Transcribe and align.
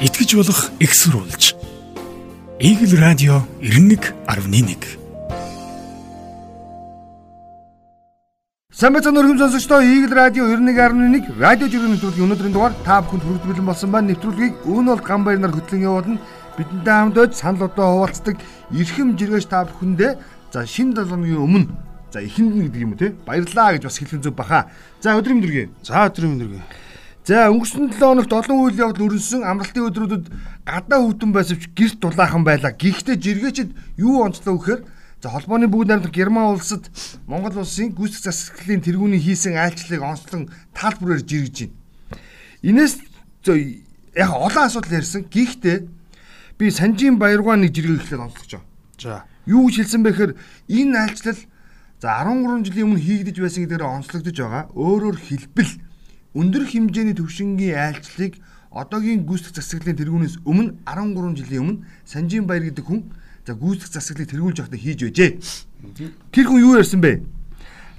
итгэж 0.00 0.36
болох 0.36 0.70
экссурулж. 0.78 1.54
Игэл 2.60 3.00
радио 3.00 3.42
91.1 3.60 4.76
Самбайцан 8.72 9.16
өргөм 9.16 9.38
сонсогчдоо 9.38 9.80
Игэл 9.80 10.12
радио 10.12 10.44
91.1 10.44 11.40
радио 11.40 11.66
жиргэн 11.68 11.96
нэвтрүүлгийн 11.96 12.28
өнөөдрийн 12.28 12.52
дугаар 12.52 12.74
та 12.84 13.00
бүхэнд 13.00 13.24
хүргэж 13.24 13.64
болсон 13.64 13.90
байна. 13.90 14.12
Нэвтрүүлгийг 14.12 14.68
өөнөл 14.68 15.00
гамбайр 15.00 15.40
нар 15.40 15.56
хөтлөн 15.56 15.88
явуулна. 15.88 16.20
Бидэнтэй 16.60 16.92
хамт 16.92 17.16
байж 17.16 17.32
санал 17.32 17.64
одоо 17.64 17.88
хуваалцдаг 17.96 18.36
эрхэм 18.76 19.16
жиргэж 19.16 19.48
та 19.48 19.64
бүхэндээ 19.64 20.12
за 20.52 20.60
шинэ 20.68 20.92
долооны 20.92 21.32
өмнө 21.40 21.72
за 22.12 22.20
эхэнд 22.20 22.52
нэг 22.52 22.68
гэдэг 22.68 22.84
юм 22.84 22.92
уу 22.92 23.00
те 23.00 23.16
баярлаа 23.24 23.72
гэж 23.72 23.88
бас 23.88 23.96
хэлхэн 23.96 24.20
зүг 24.20 24.36
баха. 24.36 24.68
За 25.00 25.16
өдрийн 25.16 25.40
мэндүргээ. 25.40 25.68
За 25.80 26.04
өдрийн 26.04 26.36
мэндүргээ. 26.36 26.85
За 27.26 27.48
өнгөрсөн 27.50 27.90
7 27.90 27.98
хоногт 27.98 28.30
олон 28.30 28.60
үйл 28.62 28.78
явдал 28.78 29.10
өрнөсөн 29.10 29.42
амралтын 29.42 29.90
өдрүүдэд 29.90 30.26
гадаа 30.62 31.02
өвдөн 31.02 31.32
байсавч 31.34 31.74
гэрт 31.74 31.98
дулаахан 31.98 32.46
байлаа. 32.46 32.70
Гэхдээ 32.70 33.18
жиргээчд 33.18 33.74
юу 33.98 34.22
онцлоо 34.22 34.54
гэхээр 34.54 34.86
за 35.18 35.34
холбооны 35.34 35.66
бүгд 35.66 35.90
найрамдах 35.90 36.14
Герман 36.14 36.54
улсад 36.54 36.86
Монгол 37.26 37.66
улсын 37.66 37.90
гүйцэтгэх 37.98 38.30
засаглалын 38.30 38.86
тэргүүний 38.86 39.18
хийсэн 39.18 39.58
айлчлалыг 39.58 40.06
онцлон 40.06 40.54
таалбараар 40.70 41.26
жиргэж 41.26 41.66
байна. 41.66 41.74
Инээс 42.62 43.02
яг 44.14 44.30
олон 44.30 44.62
асуудал 44.62 44.94
ярьсан. 44.94 45.26
Гэхдээ 45.26 45.82
би 46.62 46.70
Санжийн 46.70 47.18
Баяргаа 47.18 47.58
нэг 47.58 47.74
жиргээ 47.74 48.06
эхлээд 48.06 48.22
онцлогч 48.22 48.54
байгаа. 48.54 48.70
За. 49.02 49.26
Юу 49.50 49.66
гэж 49.66 49.82
хэлсэн 49.82 50.02
бэ 50.06 50.14
гэхээр 50.14 50.32
энэ 50.70 50.94
айлчлал 50.94 51.42
за 51.98 52.22
13 52.22 52.70
жилийн 52.70 52.86
өмнө 52.86 53.02
хийгдэж 53.02 53.36
байсан 53.42 53.66
гэдгээр 53.66 53.82
онцлогдож 53.82 54.36
байгаа. 54.38 54.70
Өөрөөр 54.78 55.18
хэлбэл 55.18 55.85
өндөр 56.36 56.68
хэмжээний 56.68 57.16
төвшингийн 57.16 57.80
айлчлалыг 57.80 58.36
одоогийн 58.68 59.24
гүйцэтгэх 59.24 59.56
засаглалын 59.56 59.96
тэргүүнээс 59.96 60.36
өмнө 60.44 60.76
13 60.84 61.40
жилийн 61.40 61.62
өмнө 61.64 61.82
Санжийн 62.04 62.44
Баяр 62.44 62.68
гэдэг 62.68 62.84
хүн 62.84 63.08
за 63.48 63.56
гүйцэтгэх 63.56 63.96
засаглалыг 63.96 64.30
тэргүүлж 64.30 64.58
явахдаа 64.60 64.80
хийж 64.80 65.00
байжээ. 65.00 65.30
Тэр 66.36 66.46
хүн 66.46 66.60
юу 66.60 66.76
ярьсан 66.76 67.00
бэ? 67.00 67.24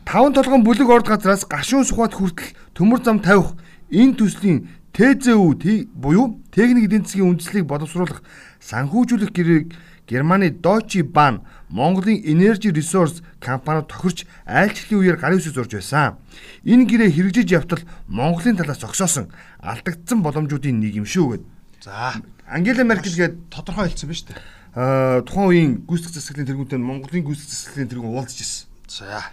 Таван 0.05 0.38
толгойн 0.38 0.61
бүлэг 0.61 0.85
орд 0.85 1.09
газраас 1.09 1.49
гашуун 1.49 1.83
сухад 1.83 2.13
хүртэл 2.13 2.53
төмөр 2.77 3.02
зам 3.02 3.25
тавих 3.25 3.57
энэ 3.89 4.21
төслийн 4.21 4.69
ТЗУ 4.94 5.57
буюу 5.97 6.41
техник 6.53 6.85
эдийн 6.89 7.05
засгийн 7.05 7.29
үндэслэлийг 7.33 7.66
боловсруулах 7.66 8.22
санхүүжүүлэх 8.61 9.29
гэрээг 9.33 9.66
Германы 10.08 10.50
Deutsche 10.50 11.03
Bahn 11.03 11.41
Монголын 11.69 12.23
Energy 12.23 12.72
Resource 12.72 13.22
компаниуд 13.39 13.91
тохирч 13.91 14.23
айлчлалын 14.47 15.03
үеэр 15.03 15.17
гарын 15.19 15.38
үсэг 15.38 15.53
зурж 15.53 15.75
байсан. 15.75 16.16
Энэ 16.63 16.88
гэрээ 16.88 17.11
хэрэгжиж 17.11 17.52
явтал 17.52 17.83
Монголын 18.08 18.55
талаас 18.55 18.80
зогсоосон 18.80 19.28
алдагдсан 19.59 20.23
боломжуудын 20.23 20.80
нэг 20.80 20.95
юм 20.95 21.05
шүү 21.05 21.28
гэд. 21.35 21.44
За, 21.83 22.16
Ангела 22.47 22.83
Меркель 22.88 23.19
гээд 23.19 23.52
тодорхой 23.52 23.91
хэлсэн 23.91 24.08
биз 24.09 24.23
дээ. 24.23 24.39
аа 24.80 25.22
тухайн 25.28 25.50
үеийн 25.52 25.72
гүйцэтгэх 25.83 26.16
засаглалын 26.16 26.47
тэргүүнтэй 26.47 26.80
Монголын 26.80 27.25
гүйцэтгэх 27.28 27.52
засаглалын 27.52 27.91
тэргүүн 27.91 28.13
уулзж 28.16 28.38
ирсэн. 28.39 28.67
За. 28.88 29.28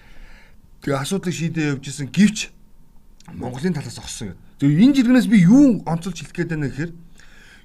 Тэгээ 0.82 0.98
асуудлыг 0.98 1.34
шийдээ 1.36 1.70
явж 1.78 1.84
исэн 1.86 2.08
гівч 2.10 2.50
Монголын 3.30 3.76
талаас 3.78 3.94
зогссон 3.94 4.34
гэд. 4.34 4.40
Тэгээ 4.58 4.82
энэ 4.82 4.94
жиргэнээс 4.98 5.28
би 5.30 5.38
юу 5.46 5.84
онцолж 5.86 6.18
хэлэх 6.18 6.34
гээд 6.34 6.50
байна 6.50 6.66
гэхээр 6.72 6.92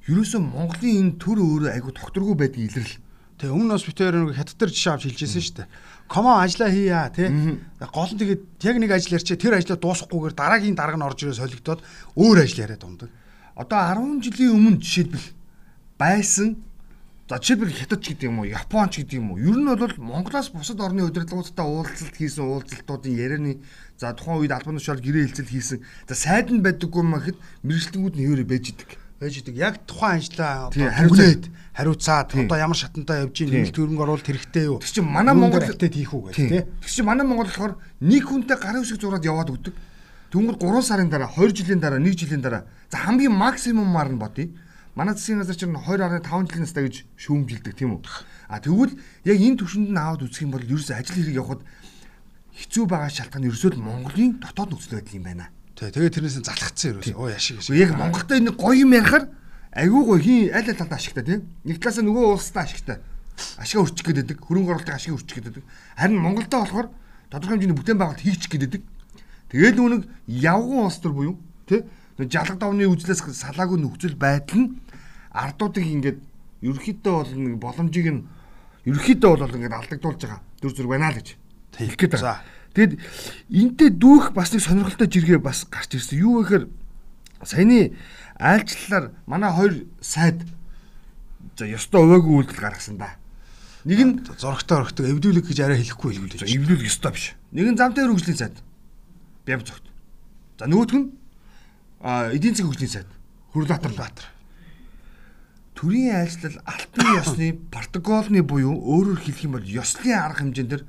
ерөөсөө 0.09 0.41
Монголын 0.41 0.97
энэ 0.97 1.13
төр 1.21 1.38
өөрөө 1.38 1.71
айгу 1.77 1.93
тогтургүй 1.93 2.35
байдгийг 2.35 2.73
илэрл. 2.73 2.97
Тэгээ 3.39 3.55
өмнө 3.55 3.77
бас 3.77 3.85
битээр 3.88 4.15
нэг 4.19 4.35
хаттар 4.35 4.69
жишээ 4.73 4.93
авч 4.97 5.03
хэлжсэн 5.07 5.43
шүү 5.45 5.55
дээ. 5.63 5.67
Комо 6.11 6.41
ажиллаа 6.43 6.69
хийя 6.73 7.07
тий. 7.13 7.29
Гол 7.79 8.11
нь 8.11 8.19
тэгээд 8.19 8.41
яг 8.65 8.75
нэг 8.81 8.91
ажил 8.91 9.15
ярьчээ 9.15 9.37
тэр 9.39 9.55
ажлаа 9.55 9.80
дуусахгүйгээр 9.80 10.35
дараагийн 10.35 10.75
дарга 10.75 10.97
нь 10.99 11.07
орж 11.07 11.23
ирээ 11.23 11.39
солигдоод 11.39 11.80
өөр 12.19 12.37
ажил 12.43 12.63
яриад 12.65 12.83
ундаг. 12.83 13.09
Одоо 13.55 13.80
10 13.80 14.25
жилийн 14.27 14.57
өмнө 14.59 14.83
жишээлбэл 14.83 15.27
байсан 15.95 16.59
за 17.30 17.37
жишээлбэл 17.39 17.80
хятад 17.80 18.02
ч 18.03 18.17
гэдэг 18.17 18.27
юм 18.27 18.43
уу, 18.43 18.52
Япон 18.52 18.89
ч 18.89 19.05
гэдэг 19.07 19.21
юм 19.21 19.31
уу. 19.31 19.39
Ер 19.39 19.55
нь 19.55 19.71
бол 19.71 19.95
Монголоос 20.02 20.49
бусад 20.49 20.81
орны 20.83 21.05
удирдлагуудтай 21.05 21.64
уулзалт 21.64 22.17
хийсэн 22.17 22.43
уулзалтуудын 22.43 23.15
ярианы 23.15 23.61
за 23.95 24.11
тухайн 24.17 24.43
үед 24.43 24.52
албан 24.52 24.81
тушаал 24.81 24.99
гэрээ 24.99 25.31
хэлцэл 25.31 25.53
хийсэн. 25.53 25.80
За 26.09 26.15
сайд 26.17 26.49
нь 26.49 26.65
байдаггүй 26.65 27.03
махад 27.05 27.37
мэрэгчлэнгүүд 27.64 28.15
нь 28.17 28.23
хэвээрээ 28.26 28.49
байж 28.49 28.65
идэг 28.73 28.89
байж 29.19 29.37
идэг. 29.37 29.55
Яг 29.59 29.83
тухайн 29.85 30.23
ажлаа 30.23 30.71
Тийм, 30.71 30.87
хариуцаад 30.87 31.43
хариуцаад 31.75 32.27
одоо 32.33 32.57
ямар 32.57 32.77
шатантай 32.80 33.27
явж 33.27 33.35
ийн 33.43 33.52
нэмэлт 33.52 33.75
хөрөнгө 33.75 34.03
оруулалт 34.07 34.27
хэрэгтэй 34.27 34.65
юу? 34.71 34.80
Тэг 34.80 34.95
чи 34.95 35.02
манай 35.03 35.35
Монгол 35.35 35.59
актет 35.59 35.91
хийх 35.91 36.15
үү 36.15 36.31
гэх 36.31 36.35
тий. 36.39 36.63
Тэг 36.63 36.87
чи 36.87 37.03
манай 37.03 37.27
Монгол 37.27 37.52
болохоор 37.52 37.75
нэг 37.99 38.23
хүнтэй 38.23 38.55
гарын 38.55 38.87
үсэг 38.87 39.03
зураад 39.03 39.27
яваад 39.27 39.52
өгдөг. 39.52 39.75
Тэнгүүд 40.31 40.61
3 40.61 40.85
сарын 40.85 41.09
дараа, 41.11 41.27
2 41.35 41.52
жилийн 41.52 41.81
дараа, 41.83 41.99
1 41.99 42.15
жилийн 42.15 42.39
дараа. 42.39 42.63
За 42.87 42.97
хамгийн 43.03 43.33
максимумаар 43.35 44.13
нь 44.13 44.21
бодъё. 44.21 44.47
Манай 44.95 45.15
засгийн 45.17 45.43
газар 45.43 45.58
чинь 45.58 45.75
2.5 45.75 46.23
жилийн 46.23 46.63
настай 46.63 46.83
гэж 46.87 46.95
шүүмжилдэг 47.17 47.75
тийм 47.75 47.99
үү? 47.99 48.05
А 48.47 48.61
тэгвэл 48.61 48.93
яг 49.25 49.37
энэ 49.41 49.59
төвшөнд 49.59 49.89
нь 49.91 49.99
аваад 49.99 50.23
үзэх 50.23 50.47
юм 50.47 50.53
бол 50.53 50.63
ерөөсөө 50.63 50.95
ажил 50.95 51.17
хэрэг 51.17 51.39
явахад 51.39 51.61
хэцүү 52.55 52.85
байгаа 52.87 53.09
шалтгаан 53.09 53.47
ерөөсөө 53.49 53.71
л 53.73 53.83
Монголын 53.83 54.41
дотоод 54.41 54.69
нөхцөл 54.73 55.02
байдал 55.02 55.17
юм 55.17 55.25
байна. 55.25 55.45
Тий. 55.79 55.91
Тэгээ 55.95 56.11
тэрнээс 56.11 56.43
залхацсан 56.43 56.99
ерөөсөө. 56.99 57.15
Оо 57.15 57.31
яшиг 57.31 57.63
Гэхдээ 57.63 57.79
яг 57.79 57.95
Монголтой 57.95 58.37
энэ 58.43 58.51
гоё 58.59 58.83
юм 58.83 58.91
ярихаар 58.99 59.31
айгүй 59.71 60.01
гоё 60.03 60.19
хин 60.19 60.51
аль 60.51 60.67
аль 60.67 60.75
талд 60.75 60.91
ашигтай 60.91 61.23
тийм. 61.23 61.47
Нэг 61.63 61.79
талаас 61.79 62.03
нь 62.03 62.07
нөгөө 62.11 62.35
улстай 62.35 62.67
ашигтай. 62.67 62.97
Ашигаа 63.55 63.87
өрчих 63.87 64.03
гээд 64.03 64.19
байдаг. 64.27 64.37
Хөрөнгө 64.43 64.71
оруулалтын 64.75 64.99
ашиг 64.99 65.15
өрчих 65.15 65.39
гээд 65.39 65.47
байдаг. 65.55 65.63
Харин 65.95 66.19
Монголдо 66.19 66.57
болохоор 66.59 66.87
тодорхой 67.31 67.55
хэмжээний 67.55 67.77
бүтээн 67.79 67.95
байгуулалт 67.95 68.25
хийчих 68.27 68.51
гээд 68.51 68.63
байдаг. 68.67 68.83
Тэгээд 69.55 69.79
нүг 69.79 70.03
явган 70.27 70.83
улс 70.83 70.99
төр 70.99 71.15
буюу 71.15 71.35
тий 71.63 71.87
жалга 72.27 72.59
давны 72.59 72.83
үзлээс 72.89 73.23
салаагүй 73.31 73.79
нөхцөл 73.79 74.19
байдал 74.19 74.59
нь 74.59 74.75
ардуудыг 75.31 75.85
ингээд 75.87 76.19
ерөөхдөө 76.61 77.13
бол 77.15 77.31
нэг 77.31 77.55
боломжийг 77.63 78.07
нь 78.11 78.21
ерөөхдөө 78.83 79.31
бол 79.39 79.55
ингээд 79.55 79.77
алдагдуулж 79.79 80.19
байгаа 80.19 80.41
дүр 80.59 80.73
зураг 80.75 80.91
байна 80.91 81.15
л 81.15 81.19
гэж 81.23 81.27
хэлэх 81.79 81.95
гээд 81.95 82.19
За. 82.19 82.43
Тэгэд 82.79 82.95
энтэй 83.51 83.89
дүүх 83.91 84.31
бас 84.31 84.55
нэг 84.55 84.63
сонирхолтой 84.63 85.11
жиргээ 85.11 85.43
бас 85.43 85.67
гарч 85.67 85.99
ирсэн. 85.99 86.23
Юу 86.23 86.47
гэхээр 86.47 86.71
саяны 87.43 87.99
айлчлалаар 88.39 89.11
манай 89.27 89.51
хоёр 89.51 89.73
сайд 89.99 90.47
за 91.59 91.67
ёстой 91.67 92.07
өвөөгүй 92.07 92.47
үйлдэл 92.47 92.63
гаргасан 92.63 92.95
да. 92.95 93.19
Нэг 93.83 93.99
нь 93.99 94.13
зурагтай 94.39 94.79
орохтой 94.79 95.11
эвдүүлэг 95.11 95.51
гэж 95.51 95.59
арай 95.59 95.83
хэлэхгүй 95.83 96.39
дээ. 96.39 96.55
эвлүүлэх 96.55 96.87
ёстой 96.87 97.11
биш. 97.11 97.35
Нэг 97.51 97.67
нь 97.67 97.79
замтай 97.79 98.07
хөгжлийн 98.07 98.39
сайд. 98.39 98.55
Бяв 99.43 99.67
зогт. 99.67 99.83
За 100.55 100.63
нөгөөх 100.63 100.95
нь 100.95 101.11
эдийн 102.31 102.55
засгийн 102.55 102.71
хөгжлийн 102.71 102.95
сайд. 102.95 103.09
Хүрлбаатар 103.51 103.91
Баатар. 103.91 104.27
Төрийн 105.75 106.15
айлчлал 106.15 106.59
алтан 106.63 107.07
ёсны 107.19 107.59
протоколны 107.71 108.43
буюу 108.43 108.75
өөрөөр 108.75 109.19
хэлэх 109.19 109.43
юм 109.47 109.59
бол 109.59 109.67
ёслын 109.67 110.15
арга 110.15 110.43
хэмжээнд 110.43 110.83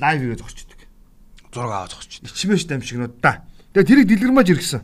лайв 0.00 0.20
ирээ 0.24 0.40
зогсчдөг. 0.40 0.71
Зураг 1.52 1.70
аваад 1.70 1.90
зогсч. 1.92 2.24
Ичмээш 2.24 2.64
дамжигнууд 2.64 3.20
да. 3.20 3.44
Тэгээ 3.76 3.88
тэрийг 3.88 4.08
дэлгэрмэж 4.08 4.48
иргсэн. 4.56 4.80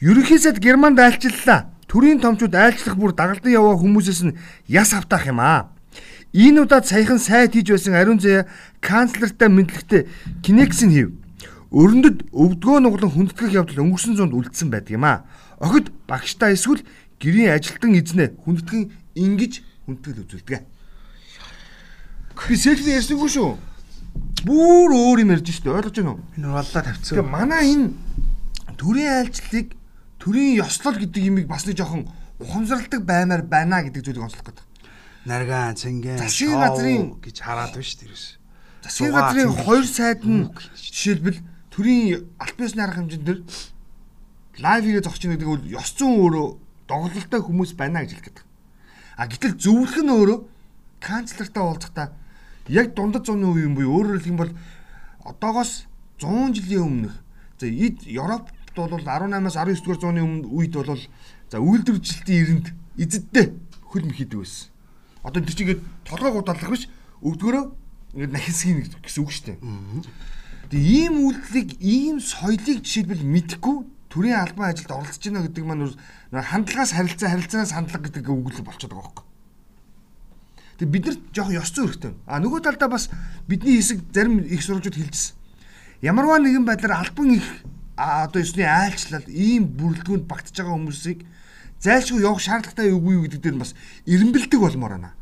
Ерөнхий 0.00 0.40
сайд 0.40 0.58
Германд 0.58 0.98
айлчлалаа. 0.98 1.68
Төрийн 1.88 2.20
томчууд 2.24 2.56
айлчлах 2.56 2.96
бүр 2.96 3.12
дагалдан 3.12 3.52
яваа 3.52 3.76
хүмүүсээс 3.76 4.22
нь 4.24 4.36
яс 4.66 4.96
автаах 4.96 5.28
юм 5.28 5.40
аа. 5.44 5.68
Энэ 6.32 6.64
удаад 6.64 6.88
саяхан 6.88 7.20
сайд 7.20 7.52
хийж 7.52 7.68
байсан 7.68 7.94
ариун 7.94 8.18
заяа 8.18 8.48
канцлертай 8.80 9.48
мэдлэгтэй 9.52 10.08
Кинексин 10.42 10.90
хийв. 10.90 11.12
Өрөндөд 11.70 12.32
өвдгөө 12.32 12.78
нуглан 12.80 13.12
хүндэтгэх 13.12 13.52
явдал 13.52 13.84
өнгөрсөн 13.84 14.16
зуунд 14.16 14.34
үлдсэн 14.34 14.72
байдаг 14.72 14.96
юм 14.96 15.04
аа. 15.04 15.28
Охид 15.60 15.92
багштай 16.08 16.56
эсвэл 16.56 16.82
гэрийн 17.20 17.54
ажилтан 17.54 17.92
эзнээ 17.94 18.40
хүндэтгэн 18.40 18.82
ингэж 19.14 19.52
хүндэтгэл 19.86 20.22
үзүүлдэг. 20.26 20.62
Би 22.34 22.54
сэлфи 22.56 22.90
ярьсангүй 22.98 23.30
шүү. 23.30 23.73
Бүр 24.44 24.90
өөр 24.92 25.18
юм 25.24 25.32
ярьж 25.32 25.48
штэ 25.50 25.72
ойлгож 25.72 25.96
байна 25.96 26.12
уу? 26.14 26.20
Энэ 26.36 26.48
боллоо 26.52 26.82
тавьцсан. 26.84 27.16
Тэгээ 27.16 27.30
манай 27.32 27.64
энэ 27.72 27.86
төрийн 28.76 29.12
айлчлалыг 29.24 29.68
төрийн 30.20 30.60
ёслол 30.60 30.96
гэдэг 31.00 31.22
юмыг 31.24 31.46
бас 31.48 31.64
нэг 31.64 31.80
жоохон 31.80 32.04
ухамсарладаг 32.38 33.02
баймаар 33.08 33.42
байна 33.42 33.80
гэдэг 33.82 34.04
зүйлийг 34.04 34.24
онцлох 34.28 34.44
гэдэг. 34.44 34.64
Наргаан, 35.24 35.74
цэнгэн, 35.80 36.20
Засгийн 36.20 36.60
газрын- 36.60 37.16
гэж 37.24 37.36
хараад 37.40 37.72
байна 37.72 37.88
шүү 37.88 38.00
дээ. 38.04 38.36
Засгийн 38.84 39.12
газрын 39.16 39.50
хоёр 39.64 39.86
сайд 39.88 40.20
нь 40.28 40.52
жишээлбэл 40.76 41.40
төрийн 41.72 42.28
аль 42.36 42.54
биесны 42.60 42.84
арга 42.84 43.00
хэмжээнд 43.00 43.24
дэр 43.24 43.38
лайв 44.60 44.84
хийгээ 44.84 45.04
зогч 45.08 45.24
нэг 45.24 45.40
бол 45.40 45.64
ёс 45.64 45.88
зүйн 45.96 46.20
өөрөө 46.20 46.46
доголдолтой 46.84 47.40
хүмүүс 47.40 47.72
байна 47.80 48.04
гэж 48.04 48.12
хэлэх 48.12 48.28
гэдэг. 48.28 48.44
А 49.16 49.24
гэтэл 49.24 49.56
зөвлөх 49.56 49.96
нь 50.04 50.12
өөрөө 50.12 50.38
канцлертай 51.00 51.62
уулзахдаа 51.64 52.12
яг 52.68 52.94
дундад 52.94 53.26
зууны 53.26 53.50
үе 53.52 53.66
юм 53.68 53.74
буюу 53.74 54.00
өөрөөр 54.00 54.18
хэлэх 54.20 54.32
юм 54.32 54.40
бол 54.40 54.52
одоогоос 55.24 55.86
100 56.20 56.54
жилийн 56.56 56.84
өмнөх 56.84 57.14
за 57.60 57.66
эд 57.66 58.04
Европт 58.08 58.54
бол 58.76 58.90
18-аас 58.90 59.56
19 59.56 59.84
дугаар 59.84 60.00
зууны 60.00 60.22
өмнө 60.24 60.48
үед 60.48 60.74
бол 60.74 61.00
за 61.50 61.58
үйлдвэржилтийн 61.60 62.42
эрэнд 62.44 62.66
эзэдтэй 62.98 63.46
хөл 63.88 64.06
мэхийдэг 64.08 64.38
байсан. 64.40 64.70
Одоо 65.22 65.42
тэр 65.42 65.54
чигээд 65.54 65.80
толгой 66.04 66.32
гудаалах 66.32 66.70
биш 66.70 66.88
өвдгөрөө 67.22 67.64
ингээд 68.14 68.32
нахисгийн 68.34 68.78
гэсэн 69.02 69.22
үг 69.22 69.30
шүү 69.30 69.46
дээ. 69.54 69.58
Тэгээ 70.70 70.90
ийм 71.04 71.14
үйлдэлийг 71.22 71.70
ийм 71.80 72.16
соёлыг 72.18 72.82
жишээлбэл 72.82 73.22
мэдхгүй 73.22 73.76
төрийн 74.10 74.38
албан 74.40 74.70
ажилд 74.70 74.90
оролцож 74.90 75.22
байна 75.22 75.46
гэдэг 75.46 75.64
маань 75.66 75.94
хандлагаас 76.30 76.92
харилцаа 76.94 77.30
харилцаанаас 77.30 77.72
хандлага 77.74 78.06
гэдэг 78.10 78.26
үг 78.30 78.50
л 78.54 78.66
болчиход 78.66 78.94
байгаа 78.94 79.10
байхгүй. 79.10 79.23
Тэгээ 80.78 80.92
бид 80.92 81.04
нар 81.06 81.16
жоохон 81.30 81.58
ёс 81.58 81.70
зүйн 81.70 81.86
хэрэгтэй. 81.88 82.12
А 82.26 82.40
нөгөө 82.42 82.60
талдаа 82.66 82.88
бас 82.90 83.10
бидний 83.46 83.78
хэсэг 83.78 83.98
зарим 84.10 84.42
их 84.42 84.62
сурвалжууд 84.62 84.98
хэлжсэн. 84.98 85.36
Ямарваа 86.02 86.38
нэгэн 86.42 86.66
байдлаар 86.66 87.00
албан 87.06 87.38
их 87.38 87.46
одоо 87.96 88.42
ёсны 88.42 88.66
айлчлал 88.66 89.22
ийм 89.30 89.70
бүрэлдэхүүнд 89.78 90.26
багтж 90.26 90.58
байгаа 90.58 90.74
хүмүүсийг 90.74 91.22
зайлшгүй 91.78 92.26
явах 92.26 92.42
шаардлагатай 92.42 92.90
үгүй 92.90 93.14
юу 93.14 93.24
гэдэг 93.28 93.40
дээр 93.40 93.58
бас 93.62 93.74
эренбэлдэг 94.06 94.60
болмоор 94.60 94.98
байна. 94.98 95.14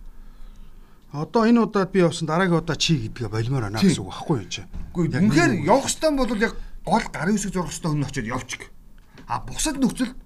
Одоо 1.12 1.44
энэ 1.44 1.68
удаад 1.68 1.92
би 1.92 2.00
явсан 2.00 2.24
дараагийн 2.24 2.64
удаа 2.64 2.76
чи 2.76 2.96
гэдгээ 2.96 3.28
болмоор 3.28 3.68
байна 3.68 3.84
гэсэн 3.84 4.00
үг 4.00 4.08
байхгүй 4.08 4.36
юу 4.40 4.48
чи. 4.48 4.62
Үгүй 4.96 5.04
үнэхээр 5.12 5.52
явах 5.68 5.88
хэвээр 5.92 6.16
бол 6.16 6.40
яг 6.40 6.54
гол 6.88 7.06
гарын 7.12 7.36
үсэг 7.36 7.52
зурх 7.52 7.68
хэвээр 7.68 7.92
хүн 7.92 8.08
очиод 8.08 8.32
явчих. 8.32 8.62
А 9.28 9.44
бусад 9.44 9.76
нөхцөл 9.76 10.16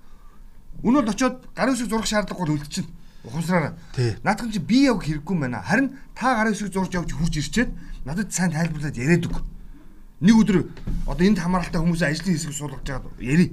өнөөдөр 0.87 1.11
очиод 1.11 1.37
гарын 1.59 1.75
үсэг 1.75 1.91
зурх 1.91 2.07
шаардлагагүй 2.07 2.63
үлдчихнэ. 2.63 2.96
Ухамсараараа. 3.27 3.75
Наадхан 4.23 4.53
чи 4.53 4.59
би 4.63 4.87
яг 4.87 5.03
хэрэггүй 5.03 5.37
байна. 5.39 5.63
Харин 5.67 5.99
та 6.15 6.39
гарын 6.39 6.55
үсэг 6.55 6.71
зурж 6.73 6.95
явж 6.95 7.11
хурж 7.11 7.35
ирчээд 7.43 7.71
надад 8.07 8.31
сайн 8.31 8.55
тайлбарлаад 8.55 8.97
яриад 8.97 9.27
өг. 9.27 9.43
Нэг 10.23 10.35
өдөр 10.39 10.71
одоо 11.11 11.25
энд 11.27 11.43
хамааралтай 11.43 11.83
хүмүүсийн 11.83 12.15
ажлын 12.15 12.39
хэсэг 12.39 12.55
суулгаж 12.55 12.87
байгаа 12.87 13.11
ярий. 13.19 13.51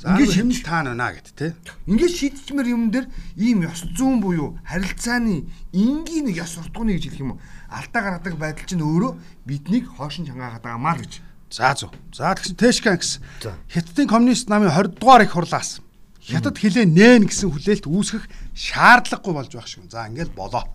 Ингээд 0.00 0.34
хэмнэл 0.34 0.64
таана 0.64 0.92
наа 0.96 1.14
гэд 1.14 1.30
те. 1.36 1.54
Ингээд 1.86 2.16
шийдчмэр 2.18 2.66
юм 2.72 2.90
дээр 2.90 3.06
ийм 3.36 3.62
ёс 3.62 3.84
зүүн 3.94 4.18
буюу 4.18 4.58
харилцааны 4.64 5.46
энгийн 5.70 6.32
ёс 6.34 6.56
суртахууны 6.56 6.96
гэж 6.96 7.14
хэлэх 7.14 7.22
юм 7.22 7.32
уу? 7.36 7.40
Алдаа 7.68 8.02
гаргадаг 8.18 8.34
байдал 8.40 8.66
чинь 8.66 8.82
өөрөө 8.82 9.12
биднийг 9.44 9.86
хоош 9.92 10.18
нь 10.18 10.26
чангаагаад 10.26 10.64
байгаа 10.64 10.80
маа 10.80 10.96
л 10.96 11.04
гэж. 11.04 11.20
За 11.52 11.76
зөв. 11.76 11.92
За 12.10 12.32
тэгсэн 12.32 12.56
Тэшкан 12.56 12.96
гэсэн. 12.96 13.20
Хятадын 13.68 14.08
коммунист 14.08 14.48
намын 14.48 14.72
20 14.72 14.98
дугаар 14.98 15.28
их 15.28 15.36
хурлаас 15.36 15.84
хятад 16.20 16.56
хилээ 16.60 16.86
нээн 16.86 17.24
гэсэн 17.26 17.48
хүлээлт 17.50 17.86
үүсгэх 17.88 18.24
шаардлагагүй 18.54 19.34
болж 19.34 19.50
байх 19.56 19.68
шиг. 19.68 19.88
За 19.88 20.06
ингээд 20.06 20.36
болоо. 20.36 20.68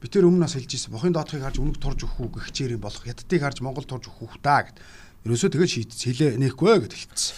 Би 0.00 0.06
тэр 0.08 0.30
өмнөөс 0.30 0.54
хэлж 0.56 0.72
ирсэн. 0.74 0.94
Бохын 0.94 1.12
доотхыг 1.12 1.42
харж 1.42 1.58
үнэг 1.58 1.76
турж 1.82 2.06
өгөх 2.06 2.18
үү 2.22 2.30
гэх 2.38 2.54
чирийн 2.54 2.80
болох. 2.80 3.02
Хятадыг 3.02 3.42
харж 3.42 3.58
Монгол 3.60 3.84
турж 3.84 4.06
өгөх 4.08 4.38
үү 4.38 4.42
та 4.42 4.62
гэд. 4.62 4.78
Ерөөсөө 5.26 5.50
тэгээд 5.52 5.72
шийдсэн. 5.74 6.06
Хилээ 6.14 6.30
нээхгүй 6.38 6.86
гэд 6.86 6.94
хэлсэн. 6.94 7.34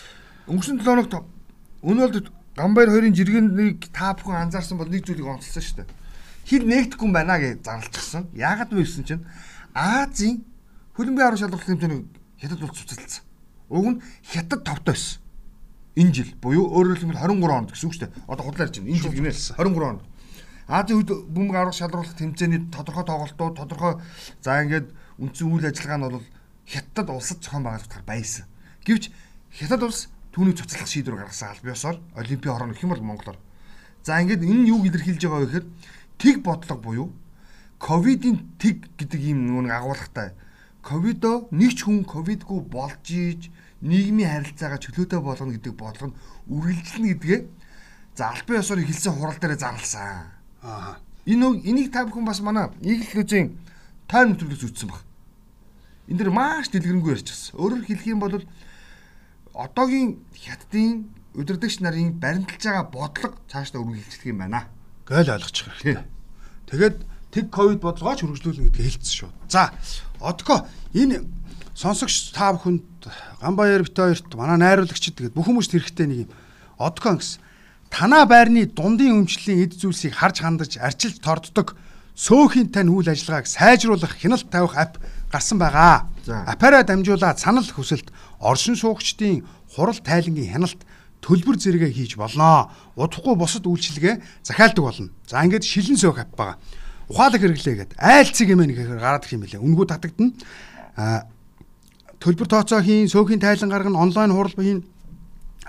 Өнгөрсөн 0.53 0.77
7 0.79 0.85
хоногт 0.85 1.15
өнөөлд 1.81 2.29
Гамбайр 2.61 2.91
хоёрын 2.93 3.15
жиргэнийг 3.17 3.89
та 3.89 4.12
бүхэн 4.12 4.51
анзаарсан 4.51 4.77
бол 4.77 4.91
нэг 4.91 5.07
зүйлийг 5.07 5.25
онцлсан 5.25 5.62
шүү 5.65 5.77
дээ. 5.81 5.89
Хил 6.45 6.65
нэгдэхгүй 6.67 7.07
юм 7.09 7.15
байна 7.15 7.39
гэж 7.41 7.65
зарлчихсан. 7.65 8.29
Яагаад 8.37 8.75
вэ 8.75 8.85
гэсэн 8.85 9.07
чинь 9.09 9.25
Азийн 9.73 10.45
хөлбөмбөгийн 10.99 11.29
арга 11.31 11.41
шалгуулах 11.41 11.65
хэмжээний 11.65 12.05
хятад 12.43 12.61
улс 12.61 12.77
цуцалдсан. 12.77 13.23
Уг 13.71 13.87
нь 13.87 14.03
хятад 14.27 14.61
товтой 14.67 14.93
байсан. 14.93 15.23
Энэ 15.97 16.15
жил 16.15 16.31
буюу 16.39 16.71
өөрөөр 16.71 16.99
хэлбэл 17.03 17.19
23 17.19 17.51
онд 17.51 17.71
гэсэн 17.75 17.87
үг 17.91 17.95
шүү 17.95 18.05
дээ. 18.07 18.15
Одоо 18.31 18.45
худлаа 18.47 18.67
ярьж 18.67 18.77
байна. 18.79 18.91
Энэ 18.95 19.03
жил 19.03 19.17
гинэ 19.17 19.33
23 19.35 19.91
онд. 19.91 20.03
Азийн 20.71 21.03
хөлбөмбөгийн 21.03 21.59
арга 21.59 21.75
шалгуулах 21.75 22.15
хэмжээний 22.15 22.61
тодорхой 22.71 23.05
тоглолтууд, 23.05 23.55
тодорхой 23.59 23.95
за 24.39 24.63
ингээд 24.63 24.95
үндсэн 25.19 25.51
үйл 25.51 25.67
ажиллагаа 25.67 25.99
нь 25.99 26.07
бол 26.15 26.27
хятад 26.63 27.11
улсад 27.11 27.43
зохион 27.43 27.67
байгуулагдах 27.67 28.07
байсан. 28.07 28.47
Гэвч 28.87 29.11
хятад 29.51 29.83
улс 29.83 30.07
түүний 30.31 30.55
цуцлах 30.55 30.87
шийдвэр 30.87 31.27
гаргасан 31.27 31.51
аль 31.51 31.65
биесоор 31.67 31.99
олимпийн 32.15 32.55
орон 32.55 32.71
гэх 32.71 32.87
юм 32.87 32.95
бол 32.95 33.03
Монголоор. 33.03 33.39
За 34.07 34.23
ингээд 34.23 34.47
энэ 34.47 34.71
юу 34.71 34.87
илэрхийлж 34.87 35.23
байгаа 35.27 35.43
вэ 35.43 35.47
гэхээр 35.51 35.67
тэг 36.23 36.35
бодлого 36.47 36.79
буюу 36.79 37.09
ковидын 37.83 38.55
тэг 38.63 38.87
гэдэг 38.95 39.21
ийм 39.21 39.51
нэг 39.67 39.75
агуулгатай. 39.75 40.39
Ковидо 40.87 41.51
нэг 41.51 41.75
ч 41.75 41.83
хүн 41.83 42.07
ковидгүй 42.07 42.61
болж 42.63 43.05
ийж 43.11 43.51
нийгмийн 43.81 44.31
харилцаагаа 44.31 44.81
чөлөөтэй 44.81 45.21
болгоно 45.21 45.56
гэдэг 45.56 45.75
бодлого 45.77 46.12
нь 46.12 46.19
үргэлжлэнэ 46.53 47.09
гэдгээ 47.17 47.41
за 48.17 48.23
аль 48.29 48.44
биесоор 48.44 48.81
хэлсэн 48.85 49.15
хурал 49.17 49.38
дээр 49.41 49.56
зарласан. 49.56 50.29
Аа. 50.62 51.00
Энэ 51.25 51.65
энийг 51.65 51.93
та 51.93 52.05
бүхэн 52.05 52.25
бас 52.29 52.41
манай 52.41 52.69
нийтлэлзийн 52.85 53.56
тайм 54.09 54.37
нэвтрүүлэгс 54.37 54.67
үзсэн 54.69 54.88
баг. 54.93 55.00
Энд 56.09 56.19
дэр 56.21 56.31
маш 56.35 56.69
дэлгэрэнгүй 56.69 57.17
ярьчихсан. 57.17 57.56
Өөрөөр 57.56 57.85
хэлэх 57.87 58.06
юм 58.11 58.21
бол 58.21 58.43
одоогийн 59.55 60.21
хятадын 60.35 61.09
удирдагч 61.35 61.81
нарын 61.81 62.19
баримталж 62.21 62.62
байгаа 62.65 62.87
бодлого 62.91 63.38
цаашдаа 63.49 63.81
үргэлжлэх 63.81 64.26
юм 64.26 64.38
байна. 64.43 64.69
Гайл 65.06 65.31
ойлгочих 65.31 65.71
хэрэгтэй. 65.71 66.05
Тэгээд 66.69 66.97
тэг 67.31 67.44
ковид 67.55 67.81
бодлогооч 67.81 68.26
хөргөжлүүлнэ 68.26 68.69
гэдгийг 68.69 68.99
хэлсэн 68.99 69.15
шүү. 69.15 69.31
За 69.49 69.71
одоко 70.19 70.67
энэ 70.94 71.23
сонсогч 71.75 72.33
та 72.35 72.53
бүхэнд 72.55 72.83
Гамбаяр 73.41 73.83
бит 73.83 73.97
хоёрт 73.97 74.35
манай 74.35 74.59
найруулагчид 74.59 75.17
тэгээд 75.17 75.35
бүх 75.35 75.49
хүмүүст 75.49 75.73
хэрэгтэй 75.73 76.07
нэг 76.07 76.19
юм. 76.27 76.31
Одоко 76.77 77.17
гэсэн 77.17 77.41
танаа 77.91 78.25
байрны 78.27 78.67
дундын 78.67 79.25
өмчлөлийн 79.25 79.65
эд 79.65 79.81
зүйлсийг 79.81 80.15
харж 80.15 80.45
хандаж 80.45 80.77
арчилж 80.77 81.19
торддог 81.25 81.75
сөөхийн 82.15 82.69
тань 82.69 82.93
үйл 82.93 83.09
ажиллагааг 83.09 83.49
сайжруулах 83.49 84.13
хяналт 84.21 84.47
тавих 84.53 84.77
ап 84.77 85.01
гарсан 85.33 85.59
байгаа. 85.59 86.07
Апараа 86.27 86.85
дамжуулаад 86.85 87.41
санал 87.41 87.65
хүсэлт 87.65 88.13
оршин 88.39 88.77
суугчдын 88.77 89.47
хурал 89.73 89.97
тайлангийн 89.97 90.53
хяналт 90.53 90.81
төлбөр 91.25 91.57
зэрэгээ 91.57 91.93
хийж 91.97 92.13
болноо. 92.21 92.69
Удахгүй 92.97 93.37
бусад 93.37 93.65
үйлчилгээ 93.65 94.45
захиалдаг 94.45 94.85
болно. 94.85 95.09
За 95.29 95.41
ингээд 95.45 95.65
шилэн 95.65 95.97
сөөх 95.97 96.21
ап 96.21 96.37
байгаа. 96.37 96.57
Ухаалаг 97.09 97.41
хэрэглээ 97.41 97.77
гэдэг 97.97 97.99
айлцэг 97.99 98.49
юм 98.53 98.65
нэгээр 98.65 99.01
гараад 99.01 99.25
ирэх 99.25 99.35
юм 99.37 99.43
билээ. 99.45 99.65
Үнгүү 99.65 99.87
татагдана. 99.89 100.33
Төлбөр 102.21 102.49
тооцоо 102.53 102.85
хийн, 102.85 103.09
сөөхийн 103.09 103.41
тайлан 103.41 103.73
гаргана, 103.73 104.05
онлайн 104.05 104.33
хурал 104.37 104.53
хийн 104.53 104.85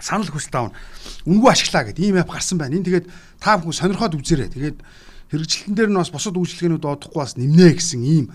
санал 0.02 0.28
хүсэлт 0.28 0.56
аавна. 0.56 0.76
Үнгүү 1.24 1.48
ашиглаа 1.48 1.88
гэдэг 1.88 2.04
ийм 2.04 2.20
ап 2.20 2.32
гарсан 2.32 2.60
байна. 2.60 2.76
Энэ 2.76 2.88
тэгээд 2.92 3.08
та 3.40 3.56
бүхэн 3.56 3.72
сонирхоод 3.72 4.20
үзээрэй. 4.20 4.50
Тэгээд 4.52 4.78
хэрэгжилтэн 5.32 5.76
дээр 5.78 5.90
нь 5.94 6.00
бас 6.02 6.12
бусад 6.12 6.36
үйлчлэгээнүүд 6.36 6.84
одохгүй 6.84 7.20
бас 7.24 7.40
нэмнэ 7.40 7.80
гэсэн 7.80 8.02
ийм 8.04 8.26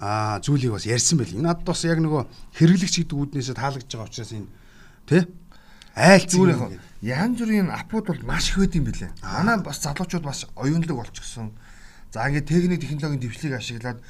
а 0.00 0.40
зүйлийг 0.40 0.72
бас 0.72 0.88
ярьсан 0.88 1.18
байл. 1.20 1.36
Энэ 1.36 1.46
надад 1.52 1.66
бас 1.68 1.84
яг 1.84 2.00
нөгөө 2.00 2.22
хэрэглэгч 2.56 2.94
гэдэг 3.04 3.16
үүднээсээ 3.16 3.56
таалагдж 3.60 3.90
байгаа 3.92 4.08
учраас 4.08 4.32
энэ 4.32 4.48
тий 5.08 5.22
айлцгүй 5.96 6.80
янз 7.00 7.36
бүрийн 7.40 7.68
апууд 7.72 8.06
бол 8.08 8.22
маш 8.28 8.52
их 8.52 8.60
байд 8.60 8.76
юм 8.76 8.84
билээ. 8.88 9.12
Манай 9.24 9.56
бас 9.60 9.80
залуучууд 9.80 10.24
бас 10.24 10.44
оюунлаг 10.56 10.96
болчихсон. 10.96 11.52
За 12.12 12.28
ингээд 12.28 12.48
техник 12.48 12.80
технологийн 12.80 13.20
дэвшлиг 13.20 13.52
ашиглаад 13.56 14.00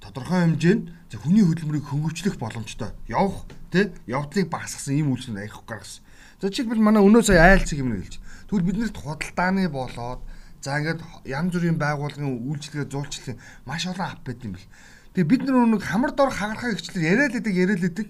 тодорхой 0.00 0.40
хэмжээнд 0.46 0.84
хүний 1.18 1.44
хөдөлмөрийг 1.44 1.86
хөнгөвчлөх 1.90 2.36
боломжтой 2.38 2.94
явах 3.08 3.48
тий 3.72 3.90
явдлыг 4.06 4.48
багасгасан 4.48 4.94
ийм 4.94 5.12
үйлчлэл 5.12 5.42
аявах 5.42 5.64
гаргасан. 5.66 6.02
За 6.40 6.48
жишээлбэл 6.48 6.78
манай 6.78 7.02
өнөө 7.02 7.22
сая 7.26 7.58
айлцэг 7.58 7.82
юм 7.82 7.96
хэлж. 7.98 8.22
Тэгвэл 8.46 8.68
биднэрт 8.68 8.96
худалдааны 8.96 9.68
болоод 9.68 10.22
за 10.62 10.78
ингээд 10.78 11.00
янз 11.26 11.50
бүрийн 11.52 11.78
байгууллагын 11.78 12.46
үйлчлэгээ 12.46 12.86
зуулчлах 12.92 13.36
маш 13.66 13.86
олон 13.90 14.06
ап 14.06 14.22
байд 14.22 14.44
юм 14.46 14.54
бэл. 14.54 14.70
Тэгээ 15.18 15.30
бид 15.30 15.42
нар 15.44 15.66
нэг 15.66 15.82
хамар 15.82 16.12
дор 16.14 16.30
хагархаа 16.30 16.78
гिचлэр 16.78 17.02
яриад 17.02 17.32
байдаг 17.34 17.54
яриад 17.54 17.82
байдаг 17.82 18.06